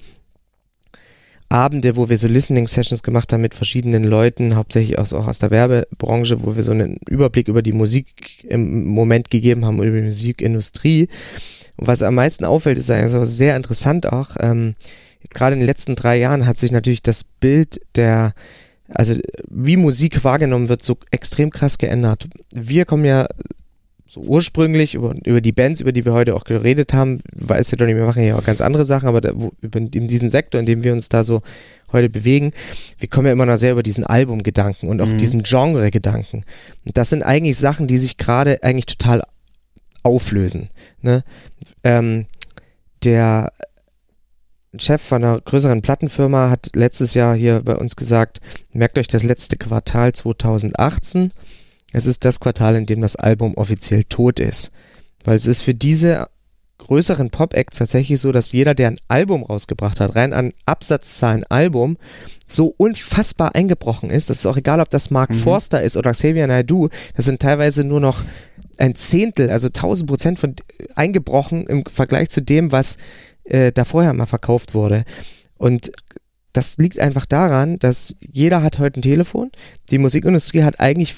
[1.54, 5.38] Abende, wo wir so Listening Sessions gemacht haben mit verschiedenen Leuten, hauptsächlich aus, auch aus
[5.38, 9.98] der Werbebranche, wo wir so einen Überblick über die Musik im Moment gegeben haben, über
[9.98, 11.10] die Musikindustrie.
[11.78, 14.74] Und was am meisten auffällt, ist also sehr interessant auch, ähm,
[15.30, 18.34] gerade in den letzten drei Jahren hat sich natürlich das Bild der,
[18.90, 19.14] also
[19.48, 22.28] wie Musik wahrgenommen wird, so extrem krass geändert.
[22.52, 23.28] Wir kommen ja
[24.14, 27.78] so ursprünglich über, über die Bands, über die wir heute auch geredet haben, weiß ja
[27.78, 30.60] doch nicht, wir machen ja auch ganz andere Sachen, aber da, wo, in diesem Sektor,
[30.60, 31.42] in dem wir uns da so
[31.92, 32.52] heute bewegen,
[33.00, 35.18] wir kommen ja immer noch sehr über diesen Albumgedanken und auch Mhm.
[35.18, 36.44] diesen Genre-Gedanken.
[36.94, 39.24] Das sind eigentlich Sachen, die sich gerade eigentlich total
[40.04, 40.70] auflösen.
[41.02, 41.24] Ne?
[41.84, 42.26] Ähm,
[43.04, 43.52] der
[44.78, 48.42] Chef von einer größeren Plattenfirma hat letztes Jahr hier bei uns gesagt,
[48.74, 51.32] merkt euch das letzte Quartal 2018.
[51.94, 54.72] Es ist das Quartal, in dem das Album offiziell tot ist.
[55.24, 56.28] Weil es ist für diese
[56.80, 61.98] größeren Pop-Acts tatsächlich so, dass jeder, der ein Album rausgebracht hat, rein an Absatzzahlen Album,
[62.46, 64.30] so unfassbar eingebrochen ist.
[64.30, 65.36] Das ist auch egal, ob das Mark Mhm.
[65.36, 66.90] Forster ist oder Xavier Naidoo.
[67.16, 68.22] Das sind teilweise nur noch
[68.78, 70.56] ein Zehntel, also 1000 Prozent von
[70.96, 72.98] eingebrochen im Vergleich zu dem, was
[73.46, 75.06] äh, da vorher mal verkauft wurde.
[75.58, 75.92] Und
[76.52, 79.52] das liegt einfach daran, dass jeder hat heute ein Telefon.
[79.90, 81.16] Die Musikindustrie hat eigentlich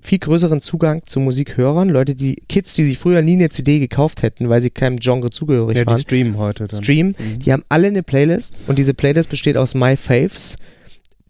[0.00, 1.88] viel größeren Zugang zu Musikhörern.
[1.88, 5.30] Leute, die Kids, die sich früher nie eine CD gekauft hätten, weil sie keinem Genre
[5.30, 6.82] zugehörig ja, die waren, streamen heute dann.
[6.82, 7.16] streamen.
[7.18, 7.38] Mhm.
[7.40, 10.56] Die haben alle eine Playlist und diese Playlist besteht aus My Faves.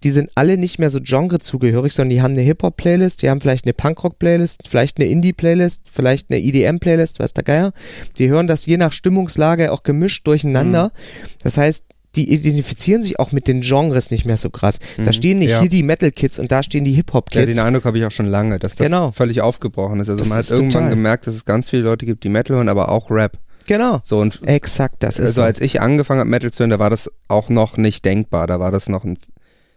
[0.05, 3.41] Die sind alle nicht mehr so Genre zugehörig, sondern die haben eine Hip-Hop-Playlist, die haben
[3.41, 7.73] vielleicht eine Punkrock-Playlist, vielleicht eine Indie-Playlist, vielleicht eine EDM-Playlist, weiß der Geier.
[8.19, 10.93] Die hören das je nach Stimmungslage auch gemischt durcheinander.
[11.43, 11.86] Das heißt,
[12.17, 14.79] die identifizieren sich auch mit den Genres nicht mehr so krass.
[14.97, 15.13] Da Mhm.
[15.13, 15.61] stehen nicht Ja.
[15.61, 17.47] hier die Metal-Kids und da stehen die Ja, Hip-Hop-Kids.
[17.47, 19.13] den Eindruck habe ich auch schon lange, dass das Genau.
[19.13, 20.09] völlig aufgebrochen ist.
[20.09, 20.91] Also Das man hat irgendwann total.
[20.91, 23.39] gemerkt, dass es ganz viele Leute gibt, die Metal hören, aber auch Rap.
[23.67, 24.01] genau.
[24.05, 25.43] So und Exakt, das ist also so.
[25.43, 28.47] als ich angefangen habe Metal zu hören, da war das auch noch nicht denkbar.
[28.47, 29.19] Da war das noch ein,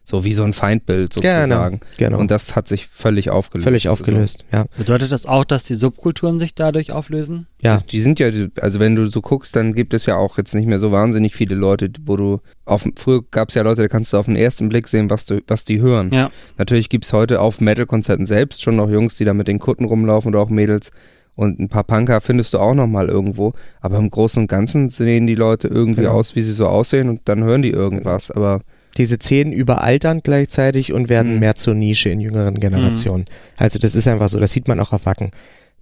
[0.10, 1.82] so wie so ein Feindbild sozusagen.
[1.97, 2.18] genau.
[2.18, 3.64] Und das hat sich völlig aufgelöst.
[3.64, 4.66] Völlig aufgelöst, ja.
[4.78, 7.45] Bedeutet das auch, dass die Subkulturen sich dadurch auflösen?
[7.62, 8.30] Ja, Also die sind ja,
[8.60, 11.36] also wenn du so guckst, dann gibt es ja auch jetzt nicht mehr so wahnsinnig
[11.36, 14.36] viele Leute, wo du auf früher gab es ja Leute, da kannst du auf den
[14.36, 16.10] ersten Blick sehen, was du, was die hören.
[16.12, 16.32] Ja.
[16.57, 19.86] Natürlich gibt es heute auf Metal-Konzerten selbst schon noch Jungs, die da mit den Kutten
[19.86, 20.91] rumlaufen oder auch Mädels.
[21.36, 23.53] Und ein paar Punker findest du auch noch mal irgendwo.
[23.80, 26.16] Aber im Großen und Ganzen sehen die Leute irgendwie Genau.
[26.16, 28.30] aus, wie sie so aussehen und dann hören die irgendwas.
[28.30, 28.60] Aber
[29.00, 31.39] diese Szenen überaltern gleichzeitig und werden Mhm.
[31.39, 33.26] mehr zur Nische in jüngeren Generationen.
[33.58, 35.32] Also das ist einfach so, das sieht man auch auf Wacken,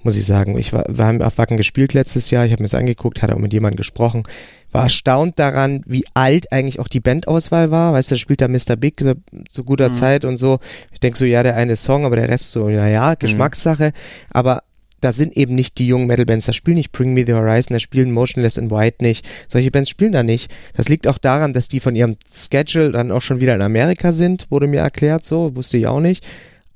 [0.03, 0.57] muss ich sagen.
[0.57, 3.36] Ich war, wir haben auf Wacken gespielt letztes Jahr, ich habe mir das angeguckt, hatte
[3.36, 4.24] auch mit jemandem gesprochen,
[4.72, 7.93] war erstaunt daran, wie alt eigentlich auch die Bandauswahl war.
[7.93, 8.76] Weißt du, da spielt da Mr.
[8.78, 9.13] Big so,
[9.49, 9.93] zu guter Mhm.
[9.93, 10.59] Zeit und so.
[10.93, 13.91] Ich denke so, ja, der eine Song, aber der Rest so, ja, ja, Geschmackssache.
[14.32, 14.63] Aber
[15.01, 17.79] da sind eben nicht die jungen Metal-Bands, da spielen nicht Bring Me the Horizon, da
[17.79, 19.27] spielen Motionless in White nicht.
[19.47, 20.51] Solche Bands spielen da nicht.
[20.75, 24.11] Das liegt auch daran, dass die von ihrem Schedule dann auch schon wieder in Amerika
[24.11, 26.25] sind, wurde mir erklärt, so, wusste ich auch nicht.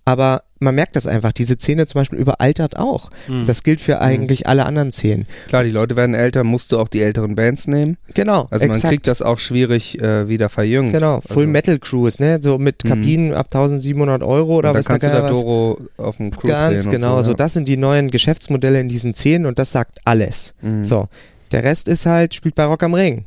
[0.03, 1.31] Aber man merkt das einfach.
[1.31, 3.09] Diese Szene zum Beispiel überaltert auch.
[3.27, 3.45] Mhm.
[3.45, 5.27] Das gilt für eigentlich alle anderen Szenen.
[5.47, 7.97] Klar, die Leute werden älter, musst du auch die älteren Bands nehmen.
[8.15, 8.47] Genau.
[8.51, 8.91] Also man exakt.
[8.91, 10.91] kriegt das auch schwierig äh, wieder verjüngt.
[10.91, 12.39] Genau, Full also, Metal Crews, ne?
[12.41, 12.89] So mit Mhm.
[12.89, 15.39] Kabinen ab 1700 Euro oder und was kannst du da Geier was.
[15.39, 17.33] Doro auf dem Cruise Ganz sehen genau, so so.
[17.33, 20.53] das sind die neuen Geschäftsmodelle in diesen Szenen und das sagt alles.
[20.63, 20.69] ja.
[20.69, 20.85] Mhm.
[20.85, 21.07] So,
[21.51, 23.25] der Rest ist halt, spielt bei Rock am Ring.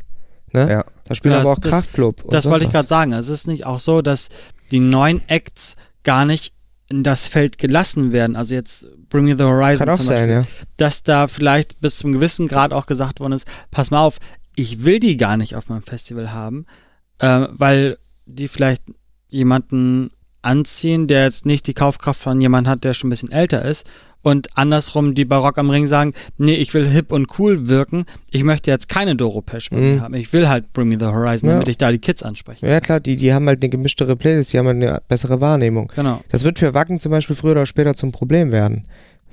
[0.53, 0.69] Ne?
[0.71, 0.85] Ja.
[1.07, 2.25] Da spielen Ja, aber auch das- Kraftclub.
[2.25, 3.13] und Das wollte ich gerade sagen.
[3.13, 4.29] Also Es ist nicht auch so, dass
[4.71, 6.54] die neuen Acts gar nicht
[6.89, 8.37] in das Feld gelassen werden.
[8.37, 10.35] Also jetzt Bring Me the Horizon Kann auch sein, Beispiel.
[10.35, 10.67] ja.
[10.77, 14.19] Dass da vielleicht bis zum gewissen Grad auch gesagt worden ist, pass mal auf,
[14.55, 16.67] ich will die gar nicht auf meinem Festival haben,
[17.19, 18.83] äh, weil die vielleicht
[19.29, 20.11] jemanden
[20.45, 23.87] anziehen, der jetzt nicht die Kaufkraft von jemand hat, der schon ein bisschen älter ist.
[24.23, 28.07] Und andersrum die Barock am Ring sagen, nee, ich will hip und cool wirken.
[28.31, 30.01] Ich möchte jetzt keine Doro Pesch Mhm.
[30.01, 30.15] haben.
[30.15, 31.55] Ich will halt Bring Me the Horizon, Ja.
[31.57, 32.67] damit ich da die Kids anspreche.
[32.67, 35.93] Ja klar, die, die haben halt eine gemischtere Playlist, die haben halt eine bessere Wahrnehmung.
[35.95, 36.23] Genau.
[36.31, 38.85] Das wird für Wacken zum Beispiel früher oder später zum Problem werden.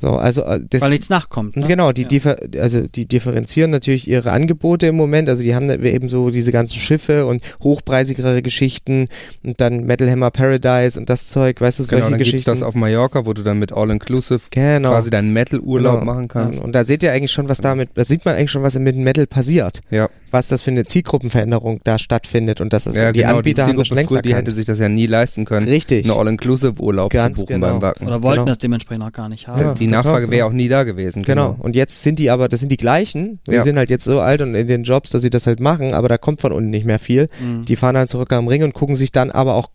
[0.02, 1.56] So, also äh, das, Weil nichts nachkommt.
[1.56, 1.68] Ne?
[1.68, 2.36] Genau, die, Ja.
[2.60, 5.30] also die differenzieren natürlich ihre Angebote im Moment.
[5.30, 9.08] Also die haben eben so diese ganzen Schiffe und hochpreisigere Geschichten
[9.44, 12.50] und dann Metal Hammer Paradise und das Zeug, weißt du, Genau, solche dann gibt's Geschichten.
[12.52, 14.90] das auf Mallorca, wo du dann mit All-Inclusive genau.
[14.90, 16.12] quasi deinen Metal-Urlaub Genau.
[16.14, 16.62] machen kannst.
[16.62, 18.96] Und da seht ihr eigentlich schon, was damit, da sieht man eigentlich schon, was mit
[18.96, 19.82] Metal passiert.
[19.92, 20.10] Ja.
[20.32, 23.78] Was das für eine Zielgruppenveränderung da stattfindet und das ist, ja, die genau, Anbieter haben
[23.78, 24.48] das schon längst früher, die erkannt.
[24.48, 26.10] hätte sich das ja nie leisten können, Richtig.
[26.10, 27.68] einen All-Inclusive-Urlaub zu buchen genau.
[27.68, 28.08] beim Wacken.
[28.08, 28.46] Oder wollten Genau.
[28.46, 29.60] das dementsprechend auch gar nicht haben.
[29.60, 29.74] Ja.
[29.74, 30.32] die genau, Nachfrage genau.
[30.32, 31.24] wäre auch nie da gewesen.
[31.24, 31.56] Genau.
[31.60, 33.40] Und jetzt sind die aber, das sind die gleichen.
[33.48, 33.62] Die Ja.
[33.62, 36.08] sind halt jetzt so alt und in den Jobs, dass sie das halt machen, aber
[36.08, 37.30] da kommt von unten nicht mehr viel.
[37.42, 37.66] Mhm.
[37.66, 39.68] Die fahren halt zurück am Ring und gucken sich dann aber auch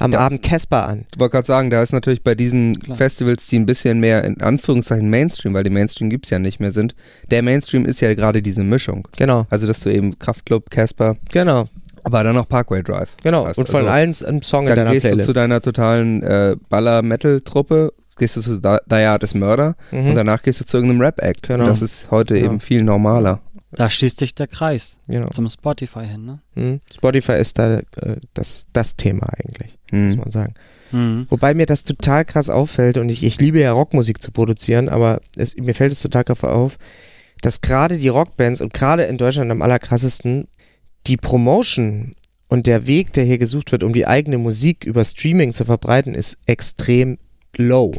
[0.00, 0.18] am Ja.
[0.20, 1.04] Abend Casper an.
[1.12, 2.96] Ich wollte gerade sagen, da ist natürlich bei diesen Klar.
[2.96, 6.72] Festivals, die ein bisschen mehr in Anführungszeichen Mainstream, weil die Mainstream gibt's ja nicht mehr
[6.72, 6.94] sind.
[7.30, 9.06] Der Mainstream ist ja gerade diese Mischung.
[9.16, 11.68] Genau, Also, dass du eben Kraftclub, Casper, genau,
[12.02, 13.10] aber dann noch Parkway Drive.
[13.22, 13.46] genau.
[13.46, 13.58] hast.
[13.58, 15.28] und von Also, allen ein Song in Dann deiner gehst Playlist.
[15.28, 20.08] du zu deiner totalen äh, Baller-Metal-Truppe, gehst du zu Hard is Murder Mhm.
[20.10, 21.48] und danach gehst du zu irgendeinem Rap-Act.
[21.48, 21.64] Genau.
[21.64, 22.46] Und Das ist heute Genau.
[22.46, 23.40] eben viel normaler.
[23.72, 25.28] Da schließt sich der Kreis genau.
[25.28, 26.40] zum Spotify hin, ne?
[26.56, 26.80] Mhm.
[26.92, 27.84] Spotify ist da äh,
[28.34, 30.18] das, das Thema eigentlich, muss Hm.
[30.18, 30.54] man sagen.
[30.92, 31.26] Mhm.
[31.30, 35.20] Wobei mir das total krass auffällt und ich, ich liebe ja Rockmusik zu produzieren, aber
[35.36, 36.78] es, mir fällt es total krass auf,
[37.42, 40.48] dass gerade die Rockbands und gerade in Deutschland am allerkrassesten
[41.06, 42.16] die Promotion
[42.48, 46.14] und der Weg, der hier gesucht wird, um die eigene Musik über Streaming zu verbreiten,
[46.16, 47.18] ist extrem
[47.56, 47.92] low.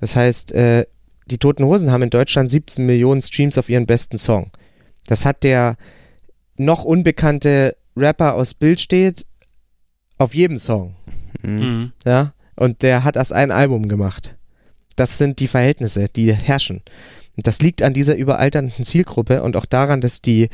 [0.00, 0.86] Das heißt, äh,
[1.26, 4.50] die Toten Hosen haben in Deutschland 17 Millionen Streams auf ihren besten Song.
[5.06, 5.76] Das hat der
[6.56, 9.26] noch unbekannte Rapper aus Bild steht
[10.18, 10.96] auf jedem Song.
[11.42, 11.58] Hm.
[11.58, 11.92] Mhm.
[12.04, 14.34] Ja, und der hat erst ein Album gemacht.
[14.96, 16.82] Das sind die Verhältnisse, die herrschen.
[17.36, 20.48] Und das liegt an dieser überalternden Zielgruppe und auch daran, dass die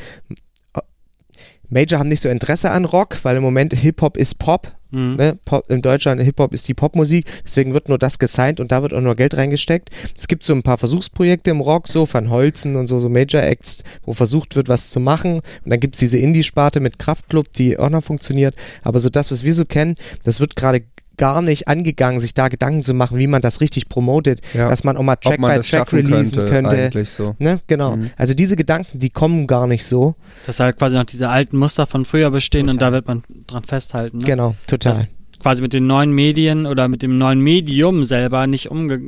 [1.69, 4.73] Major haben nicht so Interesse an Rock, weil im Moment Hip-Hop ist Pop.
[4.91, 5.17] Mhm.
[5.17, 5.39] Ne?
[5.45, 8.93] Pop in Deutschland Hip-Hop ist die Popmusik, deswegen wird nur das gesigned und da wird
[8.93, 9.91] auch nur Geld reingesteckt.
[10.17, 13.85] Es gibt so ein paar Versuchsprojekte im Rock, so Van Holzen und so, so Major-Acts,
[14.05, 15.35] wo versucht wird, was zu machen.
[15.37, 18.55] Und dann gibt es diese Indie-Sparte mit Kraftklub, die auch noch funktioniert.
[18.83, 20.83] Aber so das, was wir so kennen, das wird gerade
[21.21, 24.67] gar nicht angegangen, sich da Gedanken zu machen, wie man das richtig promotet, Ja.
[24.67, 26.77] dass man auch mal Track by Track releasen könnte, könnte.
[26.77, 27.37] eigentlich so.
[27.39, 27.59] Ne?
[27.67, 27.97] Genau.
[27.97, 28.11] Mhm.
[28.17, 30.15] Also diese Gedanken, die kommen gar nicht so.
[30.47, 32.89] Dass halt quasi noch diese alten Muster von früher bestehen und Total.
[32.91, 34.19] da wird man dran festhalten.
[34.19, 34.25] Ne?
[34.25, 34.95] Genau, total.
[34.95, 35.09] Das
[35.41, 39.01] quasi mit den neuen Medien oder mit dem neuen Medium selber nicht umge...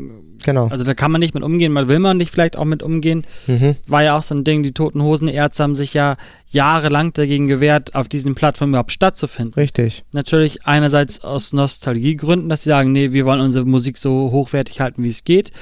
[0.44, 0.68] genau.
[0.68, 3.24] Also da kann man nicht mit umgehen, mal will man nicht vielleicht auch mit umgehen.
[3.46, 3.76] Mhm.
[3.86, 6.16] War ja auch so ein Ding, die Toten Hosenärzte haben sich ja
[6.48, 9.54] jahrelang dagegen gewehrt, auf diesen Plattformen überhaupt stattzufinden.
[9.54, 10.04] Richtig.
[10.12, 15.04] Natürlich einerseits aus Nostalgiegründen, dass sie sagen, nee, wir wollen unsere Musik so hochwertig halten,
[15.04, 15.52] wie es geht.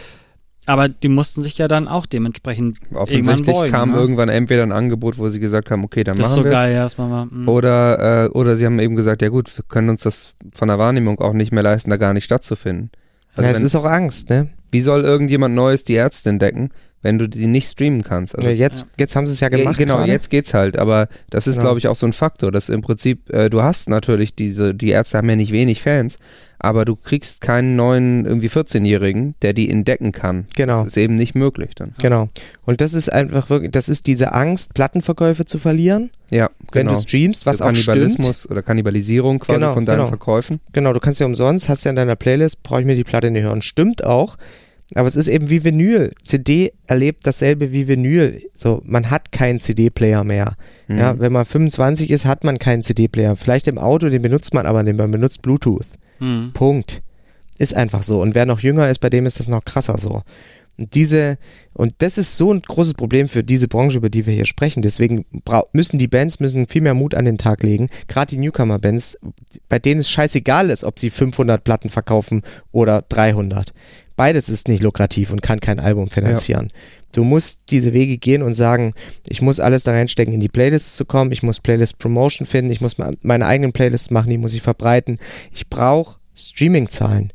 [0.70, 3.72] Aber die mussten sich ja dann auch dementsprechend irgendwann Offensichtlich beugen.
[3.72, 3.96] kam ne?
[3.96, 6.52] irgendwann entweder ein Angebot, wo sie gesagt haben, okay, dann Das ist machen so wir
[6.52, 7.26] geil, ja, dass man mal.
[7.26, 7.48] mm.
[7.48, 10.78] Oder, äh, oder sie haben eben gesagt, ja gut, wir können uns das von der
[10.78, 12.90] Wahrnehmung auch nicht mehr leisten, da gar nicht stattzufinden.
[13.34, 14.50] Also ja, es ist auch Angst, ne?
[14.70, 16.70] wie soll irgendjemand Neues die Ärzte entdecken,
[17.02, 18.34] wenn du die nicht streamen kannst?
[18.36, 19.78] Also, Ja, jetzt, jetzt haben sie es ja ja, gemacht.
[19.78, 20.10] genau, gerade.
[20.12, 21.64] jetzt geht's halt, aber das ist, Genau.
[21.66, 24.90] glaube ich, auch so ein Faktor, dass im Prinzip, äh, du hast natürlich diese, die
[24.90, 26.18] Ärzte haben ja nicht wenig Fans,
[26.58, 30.46] aber du kriegst keinen neuen irgendwie 14-Jährigen, der die entdecken kann.
[30.56, 30.80] Genau.
[30.84, 31.94] Das ist eben nicht möglich dann.
[32.02, 32.28] Genau.
[32.66, 36.94] Und das ist einfach wirklich, das ist diese Angst, Plattenverkäufe zu verlieren, Ja, wenn genau.
[36.98, 37.86] du streamst, was Für auch stimmt.
[37.86, 40.08] Kannibalismus oder Kannibalisierung quasi Genau, von deinen genau.
[40.08, 40.60] Verkäufen.
[40.74, 43.30] Genau, du kannst ja umsonst, hast ja in deiner Playlist, brauche ich mir die Platte
[43.30, 43.62] nicht hören.
[43.62, 44.36] Stimmt auch.
[44.94, 46.12] Aber es ist eben wie Vinyl.
[46.24, 48.40] CD erlebt dasselbe wie Vinyl.
[48.56, 50.56] So, man hat keinen CD-Player mehr.
[50.88, 50.98] Mhm.
[50.98, 53.36] Ja, wenn man 25 ist, hat man keinen CD-Player.
[53.36, 55.86] Vielleicht im Auto, den benutzt man aber nicht, man benutzt Bluetooth.
[56.18, 56.52] Mhm.
[56.52, 57.02] Punkt.
[57.58, 58.20] Ist einfach so.
[58.20, 60.22] Und wer noch jünger ist, bei dem ist das noch krasser so.
[60.80, 61.36] Und diese,
[61.74, 64.80] und das ist so ein großes Problem für diese Branche, über die wir hier sprechen.
[64.80, 65.26] Deswegen
[65.74, 67.88] müssen die Bands müssen viel mehr Mut an den Tag legen.
[68.08, 69.18] Gerade die Newcomer-Bands,
[69.68, 73.74] bei denen es scheißegal ist, ob sie 500 Platten verkaufen oder 300.
[74.20, 76.70] Beides ist nicht lukrativ und kann kein Album finanzieren.
[77.12, 78.92] Du musst diese Wege gehen und sagen,
[79.26, 82.70] ich muss alles da reinstecken, in die Playlists zu kommen, ich muss Playlist Promotion finden,
[82.70, 85.18] ich muss meine eigenen Playlists machen, die muss ich verbreiten.
[85.54, 87.32] Ich brauche Streaming-Zahlen,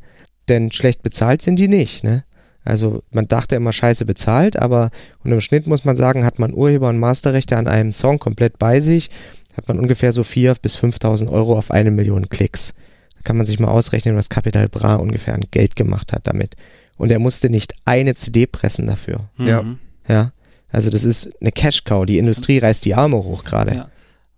[0.48, 2.24] denn schlecht bezahlt sind die nicht, ne?
[2.64, 4.92] Also man dachte immer scheiße bezahlt, aber
[5.24, 8.60] und im Schnitt muss man sagen, hat man Urheber- und Masterrechte an einem Song komplett
[8.60, 9.10] bei sich,
[9.58, 12.76] hat man ungefähr so 4.000 bis 5.000 Euro auf eine Million Klicks.
[13.26, 16.56] Kann man sich mal ausrechnen, was Capital Bra ungefähr an Geld gemacht hat damit.
[16.96, 19.30] Und er musste nicht eine CD pressen dafür.
[19.38, 19.64] Ja.
[19.64, 19.80] Mhm.
[20.08, 20.32] Ja,
[20.72, 22.06] also das ist eine Cash-Cow.
[22.06, 23.76] Die Industrie reißt die Arme hoch gerade.
[23.76, 23.90] Ja.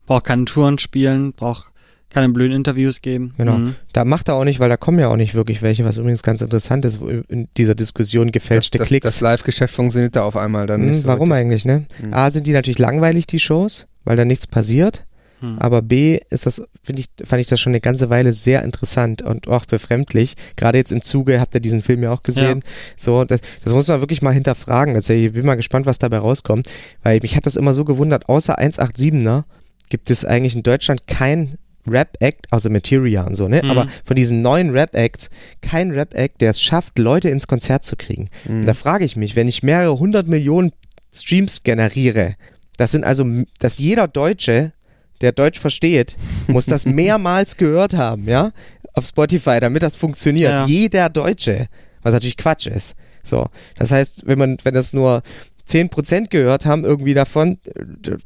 [0.08, 1.66] Braucht keine Touren spielen, braucht
[2.10, 3.34] keine blöden Interviews geben.
[3.38, 3.58] Genau.
[3.58, 3.76] Mhm.
[3.92, 6.24] Da macht er auch nicht, weil da kommen ja auch nicht wirklich welche, was übrigens
[6.24, 9.04] ganz interessant ist, wo in dieser Diskussion Das, gefälschte das, Klicks.
[9.04, 11.38] das Live-Geschäft funktioniert da auf einmal dann Hm, nicht so warum richtig.
[11.42, 11.86] eigentlich, ne?
[12.02, 12.14] Mhm.
[12.14, 15.06] A, sind die natürlich langweilig, die Shows, weil da nichts passiert.
[15.40, 15.60] Hm.
[15.60, 19.22] Aber B, ist das, finde ich, fand ich das schon eine ganze Weile sehr interessant
[19.22, 20.36] und auch befremdlich.
[20.56, 22.64] Gerade jetzt im Zuge, habt ihr diesen Film ja auch gesehen.
[22.96, 24.96] So, das, das muss man wirklich mal hinterfragen.
[24.96, 26.68] Tatsächlich, ich bin mal gespannt, was dabei rauskommt.
[27.04, 29.44] Weil mich hat das immer so gewundert, außer 187er
[29.90, 31.58] gibt es eigentlich in Deutschland kein
[31.90, 33.62] Rap-Act, außer Materia und so, ne?
[33.64, 33.70] Mhm.
[33.70, 35.30] Aber von diesen neuen Rap-Acts,
[35.62, 38.30] kein Rap-Act, der es schafft, Leute ins Konzert zu kriegen.
[38.46, 38.66] Mhm.
[38.66, 40.72] Da frage ich mich, wenn ich mehrere hundert Millionen
[41.14, 42.36] Streams generiere,
[42.78, 43.26] das sind also,
[43.60, 44.74] dass jeder Deutsche,
[45.22, 46.16] der Deutsch versteht,
[46.48, 48.52] muss das mehrmals gehört haben, ja,
[48.94, 50.52] auf Spotify, damit das funktioniert.
[50.52, 50.66] Ja.
[50.66, 51.68] Jeder Deutsche,
[52.02, 52.96] was natürlich Quatsch ist.
[53.24, 53.48] So,
[53.78, 55.22] das heißt, wenn man, wenn das nur
[55.68, 57.58] 10% gehört haben irgendwie davon,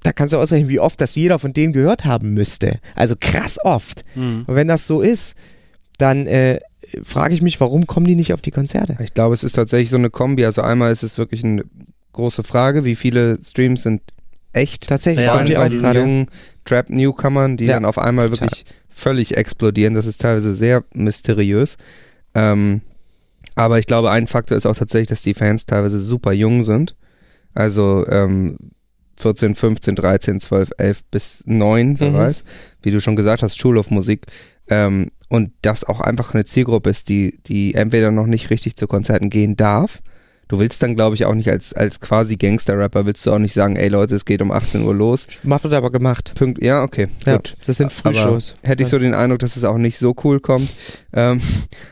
[0.03, 2.79] da kannst du ausrechnen, wie oft das jeder von denen gehört haben müsste.
[2.95, 4.05] Also krass oft.
[4.15, 4.45] Mhm.
[4.47, 5.35] Und wenn das so ist,
[5.97, 6.59] dann äh,
[7.03, 8.97] frage ich mich, warum kommen die nicht auf die Konzerte?
[9.01, 10.45] Ich glaube, es ist tatsächlich so eine Kombi.
[10.45, 11.63] Also einmal ist es wirklich eine
[12.13, 14.01] große Frage, wie viele Streams sind
[14.53, 14.87] echt.
[14.87, 16.25] Tatsächlich, Ja, Vor allem die bei auch diesen jungen
[16.65, 18.47] Trap-Newcomern, die Ja, dann auf einmal total.
[18.49, 19.93] wirklich völlig explodieren.
[19.93, 21.77] Das ist teilweise sehr mysteriös.
[22.35, 22.81] Ähm,
[23.55, 26.95] aber ich glaube, ein Faktor ist auch tatsächlich, dass die Fans teilweise super jung sind.
[27.53, 28.57] Also ähm,
[29.17, 32.13] 14, 15, 13, 12, 11 bis 9, wer Mhm.
[32.15, 32.43] weiß.
[32.81, 34.25] Wie du schon gesagt hast, Schulhofmusik.
[34.69, 38.87] Ähm, und das auch einfach eine Zielgruppe ist, die, die entweder noch nicht richtig zu
[38.87, 40.01] Konzerten gehen darf.
[40.51, 43.53] Du willst dann, glaube ich, auch nicht als, als quasi Gangster-Rapper, willst du auch nicht
[43.53, 45.25] sagen, ey Leute, es geht um 18 Uhr los.
[45.43, 46.33] Macht wird aber gemacht.
[46.35, 47.55] Punkt, ja, okay, Ja, gut.
[47.65, 48.55] das sind Frühshows.
[48.59, 50.69] Aber hätte ich so den Eindruck, dass es auch nicht so cool kommt.
[51.13, 51.39] Ähm,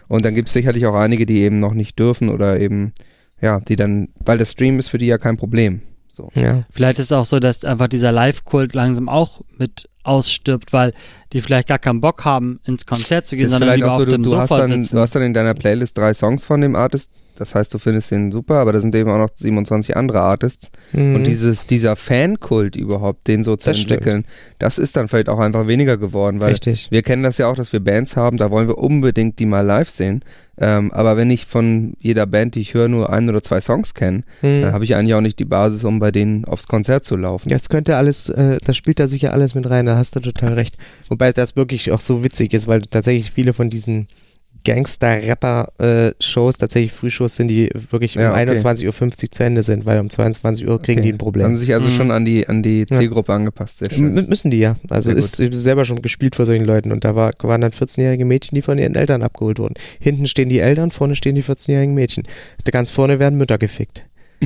[0.09, 2.91] und dann gibt es sicherlich auch einige, die eben noch nicht dürfen oder eben,
[3.39, 5.81] ja, die dann, weil das Stream ist für die ja kein Problem.
[6.09, 6.29] So.
[6.35, 6.65] Ja.
[6.69, 10.91] Vielleicht ist es auch so, dass einfach dieser Live-Kult langsam auch mit ausstirbt, weil
[11.31, 14.05] die vielleicht gar keinen Bock haben, ins Konzert zu gehen, sondern lieber auch so, auf
[14.05, 14.95] du, dem du, hast Sofa dann, sitzen.
[14.97, 17.09] du hast dann in deiner Playlist drei Songs von dem Artist.
[17.39, 20.69] Das heißt, du findest den super, aber da sind eben auch noch 27 andere Artists.
[20.93, 21.15] Mhm.
[21.15, 23.91] Und dieses, dieser Fankult überhaupt, den so zu Das stimmt.
[23.93, 24.25] entwickeln,
[24.59, 26.87] das ist dann vielleicht auch einfach weniger geworden, weil Richtig.
[26.91, 29.61] wir kennen das ja auch, dass wir Bands haben, da wollen wir unbedingt die mal
[29.65, 30.23] live sehen.
[30.61, 33.93] Ähm, aber wenn ich von jeder Band, die ich höre, nur ein oder zwei Songs
[33.93, 34.65] kenne, dann Mhm.
[34.73, 37.47] habe ich eigentlich auch nicht die Basis, um bei denen aufs Konzert zu laufen.
[37.47, 40.53] Das könnte alles, äh, das spielt da sicher alles mit rein, da hast du total
[40.53, 40.77] recht.
[41.07, 44.07] Wobei das wirklich auch so witzig ist, weil tatsächlich viele von diesen
[44.65, 48.49] Gangster-Rapper-Shows tatsächlich Frühshows sind, die wirklich um Ja, okay.
[48.49, 51.07] 21.50 Uhr zu Ende sind, weil um 22 Uhr kriegen Okay.
[51.07, 51.45] die ein Problem.
[51.45, 51.93] Haben sich also Mhm.
[51.93, 52.97] schon an die, an die Ja.
[52.97, 53.79] Zielgruppe angepasst.
[53.79, 54.17] Sehr schön.
[54.17, 54.75] M müssen die ja.
[54.89, 58.25] Also ist, ich selber schon gespielt vor solchen Leuten und da war, waren dann 14-jährige
[58.25, 59.75] Mädchen, die von ihren Eltern abgeholt wurden.
[59.99, 62.23] Hinten stehen die Eltern, vorne stehen die 14-jährigen Mädchen.
[62.63, 64.05] Da ganz vorne werden Mütter gefickt.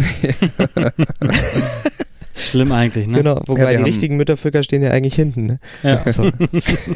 [2.35, 3.17] Schlimm eigentlich, ne?
[3.19, 5.45] Genau, wobei Ja, die haben- richtigen Mütterficker stehen ja eigentlich hinten.
[5.45, 5.59] Ne?
[5.83, 6.01] Ja.
[6.11, 6.31] So.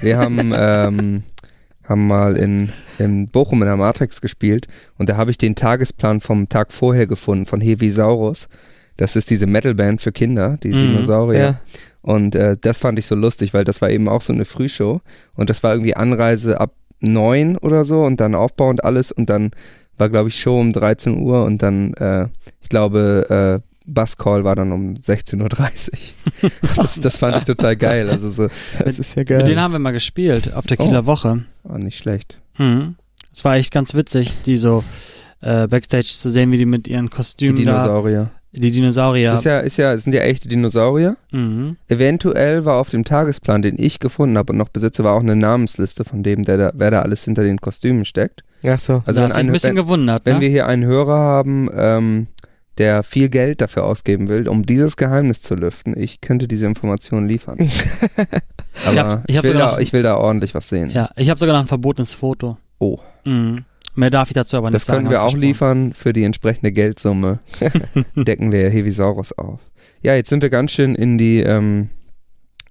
[0.02, 1.24] Wir haben, ähm,
[1.88, 2.70] haben mal in,
[3.00, 4.68] in Bochum in der Matrix gespielt
[4.98, 8.48] und da habe ich den Tagesplan vom Tag vorher gefunden von Hevisaurus.
[8.98, 10.80] Das ist diese Metalband für Kinder, die Mhm.
[10.80, 11.40] Dinosaurier.
[11.40, 11.60] Ja.
[12.02, 15.02] Und äh, das fand ich so lustig, weil das war eben auch so eine Frühshow
[15.36, 19.30] und das war irgendwie Anreise ab neun oder so und dann Aufbau und alles und
[19.30, 19.52] dann
[19.98, 22.28] war, glaube ich, Show um 13 Uhr und dann, äh,
[22.62, 25.90] ich glaube, äh, Buzzcall war dann um 16.30
[26.44, 26.52] Uhr.
[26.76, 28.10] das, das fand ich total geil.
[28.10, 28.48] Also so,
[28.84, 29.60] Das ist ja Mit denen geil.
[29.62, 30.86] haben wir mal gespielt auf der Oh.
[30.86, 31.46] Kieler Woche.
[31.64, 32.38] war nicht schlecht.
[32.58, 32.96] Mhm.
[33.34, 34.84] Es war echt ganz witzig, die so
[35.42, 38.32] äh, Backstage zu sehen, wie die mit ihren Die Kostümen da, Dinosaurier.
[38.52, 39.32] die Dinosaurier.
[39.34, 41.16] Es ist ja, ist ja, sind ja echte Dinosaurier.
[41.32, 41.78] mhm.
[41.88, 45.36] Eventuell war auf dem Tagesplan, den ich gefunden habe und noch besitze, war auch eine
[45.36, 48.44] Namensliste von dem, der da, wer da alles hinter den Kostümen steckt.
[48.66, 49.04] Ach so.
[49.06, 50.42] Also da wenn, hast ein, bisschen wenn, gewundert, wenn ne?
[50.42, 52.28] wir hier einen Hörer haben, ähm,
[52.78, 57.28] der viel Geld dafür ausgeben will, um dieses Geheimnis zu lüften, ich könnte diese Information
[57.28, 57.58] liefern.
[58.86, 60.70] Aber Ich hab's- ich ich, hab will sogar da, noch- ich will da ordentlich was
[60.70, 60.90] sehen.
[60.92, 62.58] ja, ich habe sogar noch ein verbotenes Foto.
[62.80, 63.00] Oh.
[63.26, 63.66] Mhm.
[63.96, 65.00] Mehr darf ich dazu aber nicht Das sagen.
[65.00, 67.40] können wir hab auch ich liefern für die entsprechende Geldsumme.
[68.16, 69.60] Decken wir Hevisaurus auf.
[70.04, 71.90] Ja, jetzt sind wir ganz schön in die, ähm,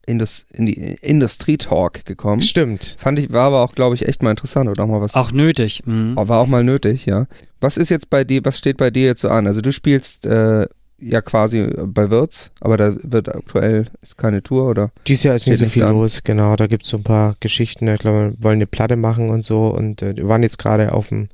[0.07, 2.41] Indus in die Industrie-Talk gekommen.
[2.43, 2.97] Stimmt.
[2.99, 5.15] Fand ich, war aber auch, glaube ich, echt mal interessant oder auch mal was.
[5.15, 5.83] Auch nötig.
[5.85, 6.15] Mhm.
[6.17, 7.27] War auch mal nötig, ja.
[7.61, 9.47] Was ist jetzt bei dir, was steht bei dir jetzt so an?
[9.47, 10.67] Also du spielst äh,
[10.99, 14.93] ja quasi bei Wirtz, aber da wird aktuell ist keine Tour oder?
[15.07, 15.93] Dieses Jahr ist nicht so viel an.
[15.93, 16.55] los, genau.
[16.57, 17.89] Da gibt es so ein paar Geschichten.
[17.89, 19.69] Ich glaube, wir wollen eine Platte machen und so.
[19.69, 21.29] Und äh, wir waren jetzt gerade auf dem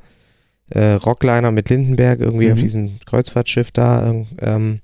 [0.70, 2.52] äh, Rockliner mit Lindenberg, irgendwie Mhm.
[2.52, 4.14] auf diesem Kreuzfahrtschiff da.
[4.40, 4.80] Ähm,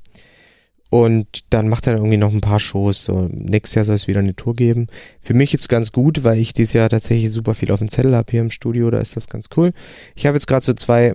[0.91, 3.05] und dann macht er irgendwie noch ein paar Shows.
[3.05, 4.86] So, nächstes Jahr soll es wieder eine Tour geben.
[5.20, 8.16] Für mich jetzt ganz gut, weil ich dieses Jahr tatsächlich super viel auf dem Zettel
[8.16, 8.91] habe hier im Studio.
[8.91, 9.72] Da ist das ganz cool.
[10.14, 11.14] Ich habe jetzt gerade so zwei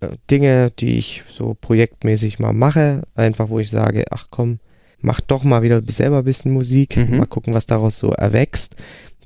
[0.00, 3.02] äh, Dinge, die ich so projektmäßig mal mache.
[3.14, 4.60] Einfach, wo ich sage, ach komm,
[5.00, 6.96] mach doch mal wieder selber ein bisschen Musik.
[6.96, 7.18] Mhm.
[7.18, 8.76] Mal gucken, was daraus so erwächst.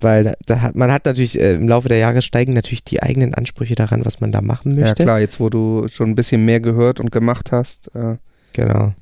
[0.01, 3.03] Weil da, da hat, man hat natürlich äh, im Laufe der Jahre steigen natürlich die
[3.03, 5.03] eigenen Ansprüche daran, was man da machen möchte.
[5.03, 7.95] Ja klar, jetzt wo du schon ein bisschen mehr gehört und gemacht hast.
[7.95, 8.17] Äh,
[8.55, 8.95] Genau.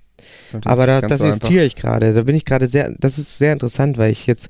[0.65, 2.13] Aber da, das so justiere ich gerade.
[2.13, 4.49] Da bin ich gerade sehr, das ist sehr interessant, weil ich jetzt,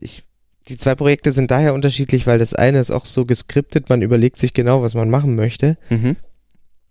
[0.00, 0.22] ich,
[0.68, 4.38] die zwei Projekte sind daher unterschiedlich, weil das eine ist auch so geskriptet, man überlegt
[4.38, 5.76] sich genau, was man machen möchte.
[5.90, 6.16] Mhm.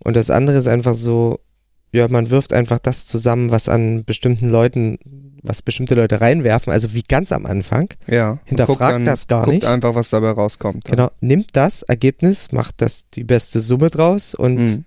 [0.04, 1.40] Und das andere ist einfach so,
[1.92, 4.98] ja, man wirft einfach das zusammen, was an bestimmten Leuten,
[5.44, 7.90] was bestimmte Leute reinwerfen, also wie ganz am Anfang.
[8.08, 8.40] Ja.
[8.44, 9.66] Hinterfragt guckt dann, das gar guckt nicht.
[9.66, 10.86] einfach, was dabei rauskommt.
[10.86, 14.86] Genau, nimmt das Ergebnis, macht das die beste Summe draus und Mhm.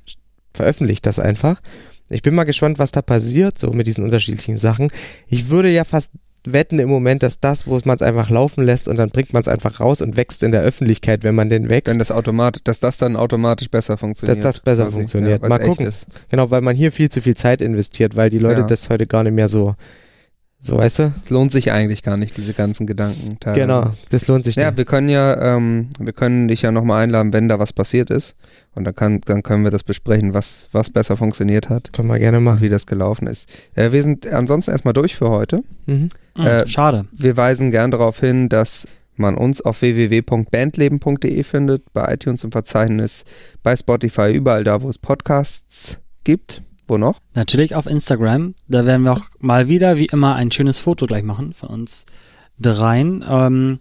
[0.52, 1.60] veröffentlicht das einfach.
[2.10, 4.88] Ich bin mal gespannt, was da passiert, so mit diesen unterschiedlichen Sachen.
[5.28, 6.12] Ich würde ja fast
[6.44, 9.40] wetten im Moment, dass das, wo man es einfach laufen lässt und dann bringt man
[9.40, 11.92] es einfach raus und wächst in der Öffentlichkeit, wenn man den wächst.
[11.92, 14.38] Wenn das automatisch, dass das dann automatisch besser funktioniert.
[14.38, 14.96] Dass das besser quasi.
[14.96, 15.42] funktioniert.
[15.42, 15.92] weil's Mal gucken.
[16.30, 18.66] Genau, weil man hier viel zu viel Zeit investiert, weil die Leute Ja.
[18.66, 19.74] das heute gar nicht mehr so,
[20.60, 21.12] so weißt du?
[21.24, 23.38] Es lohnt sich eigentlich gar nicht, diese ganzen Gedanken.
[23.40, 23.60] teilweise.
[23.60, 24.78] Genau, das lohnt sich Ja, nicht.
[24.78, 28.34] wir können ja, ähm, wir können dich ja nochmal einladen, wenn da was passiert ist.
[28.74, 32.18] Und dann, kann, dann können wir das besprechen, was, was besser funktioniert hat Können wir
[32.18, 32.60] gerne machen.
[32.60, 33.48] wie das gelaufen ist.
[33.74, 35.62] Äh, wir sind ansonsten erstmal durch für heute.
[35.86, 36.08] Mhm.
[36.36, 37.06] Mhm, Äh, Schade.
[37.12, 38.86] Wir weisen gern darauf hin, dass
[39.16, 43.24] man uns auf www.bandleben.de findet, bei iTunes im Verzeichnis,
[43.62, 46.62] bei Spotify, überall da, wo es Podcasts gibt.
[46.88, 47.20] Wo noch?
[47.34, 48.54] Natürlich auf Instagram.
[48.66, 52.06] Da werden wir auch mal wieder, wie immer, ein schönes Foto gleich machen von uns
[52.58, 53.24] dreien.
[53.28, 53.78] Ähm,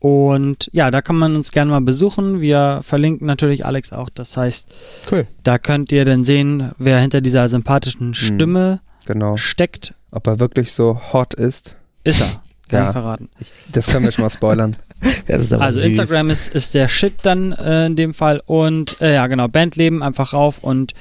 [0.00, 2.40] und ja, da kann man uns gerne mal besuchen.
[2.40, 4.10] Wir verlinken natürlich Alex auch.
[4.10, 4.68] Das heißt,
[5.12, 5.26] Cool.
[5.44, 9.36] da könnt ihr dann sehen, wer hinter dieser sympathischen Stimme Genau.
[9.36, 9.94] steckt.
[10.10, 11.76] Ob er wirklich so hot ist.
[12.04, 12.26] Ist er.
[12.68, 12.86] Kann Ja.
[12.88, 13.28] ich verraten.
[13.70, 14.76] Das können wir schon mal spoilern.
[15.28, 15.82] Also süß.
[15.84, 18.40] Instagram ist, ist der Shit dann äh, in dem Fall.
[18.46, 20.58] Und äh, ja, genau, Bandleben einfach rauf.
[20.62, 20.92] Und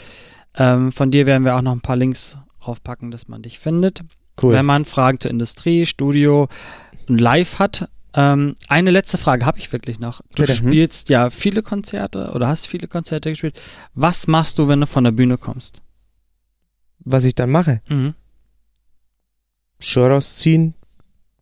[0.56, 4.04] ähm, von dir werden wir auch noch ein paar Links raufpacken, dass man dich findet.
[4.42, 4.54] Cool.
[4.54, 6.48] wenn man Fragen zur Industrie, Studio
[7.08, 7.90] und Live hat.
[8.14, 10.22] Ähm, eine letzte Frage habe ich wirklich noch.
[10.36, 10.56] Du Bitte.
[10.56, 13.60] spielst ja viele Konzerte oder hast viele Konzerte gespielt.
[13.94, 15.82] Was machst du, wenn du von der Bühne kommst?
[17.00, 17.82] Was ich dann mache?
[17.88, 18.14] Mhm.
[19.80, 20.76] Shirt ausziehen,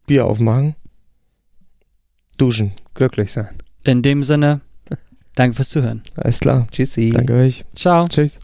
[0.07, 0.75] Bier aufmachen,
[2.37, 2.71] duschen.
[2.93, 3.49] Glücklich sein.
[3.83, 4.61] In dem Sinne,
[5.35, 6.03] danke fürs Zuhören.
[6.15, 6.67] Alles klar.
[6.71, 7.11] Tschüssi.
[7.11, 7.65] Danke euch.
[7.73, 8.07] Ciao.
[8.07, 8.39] Tschüss.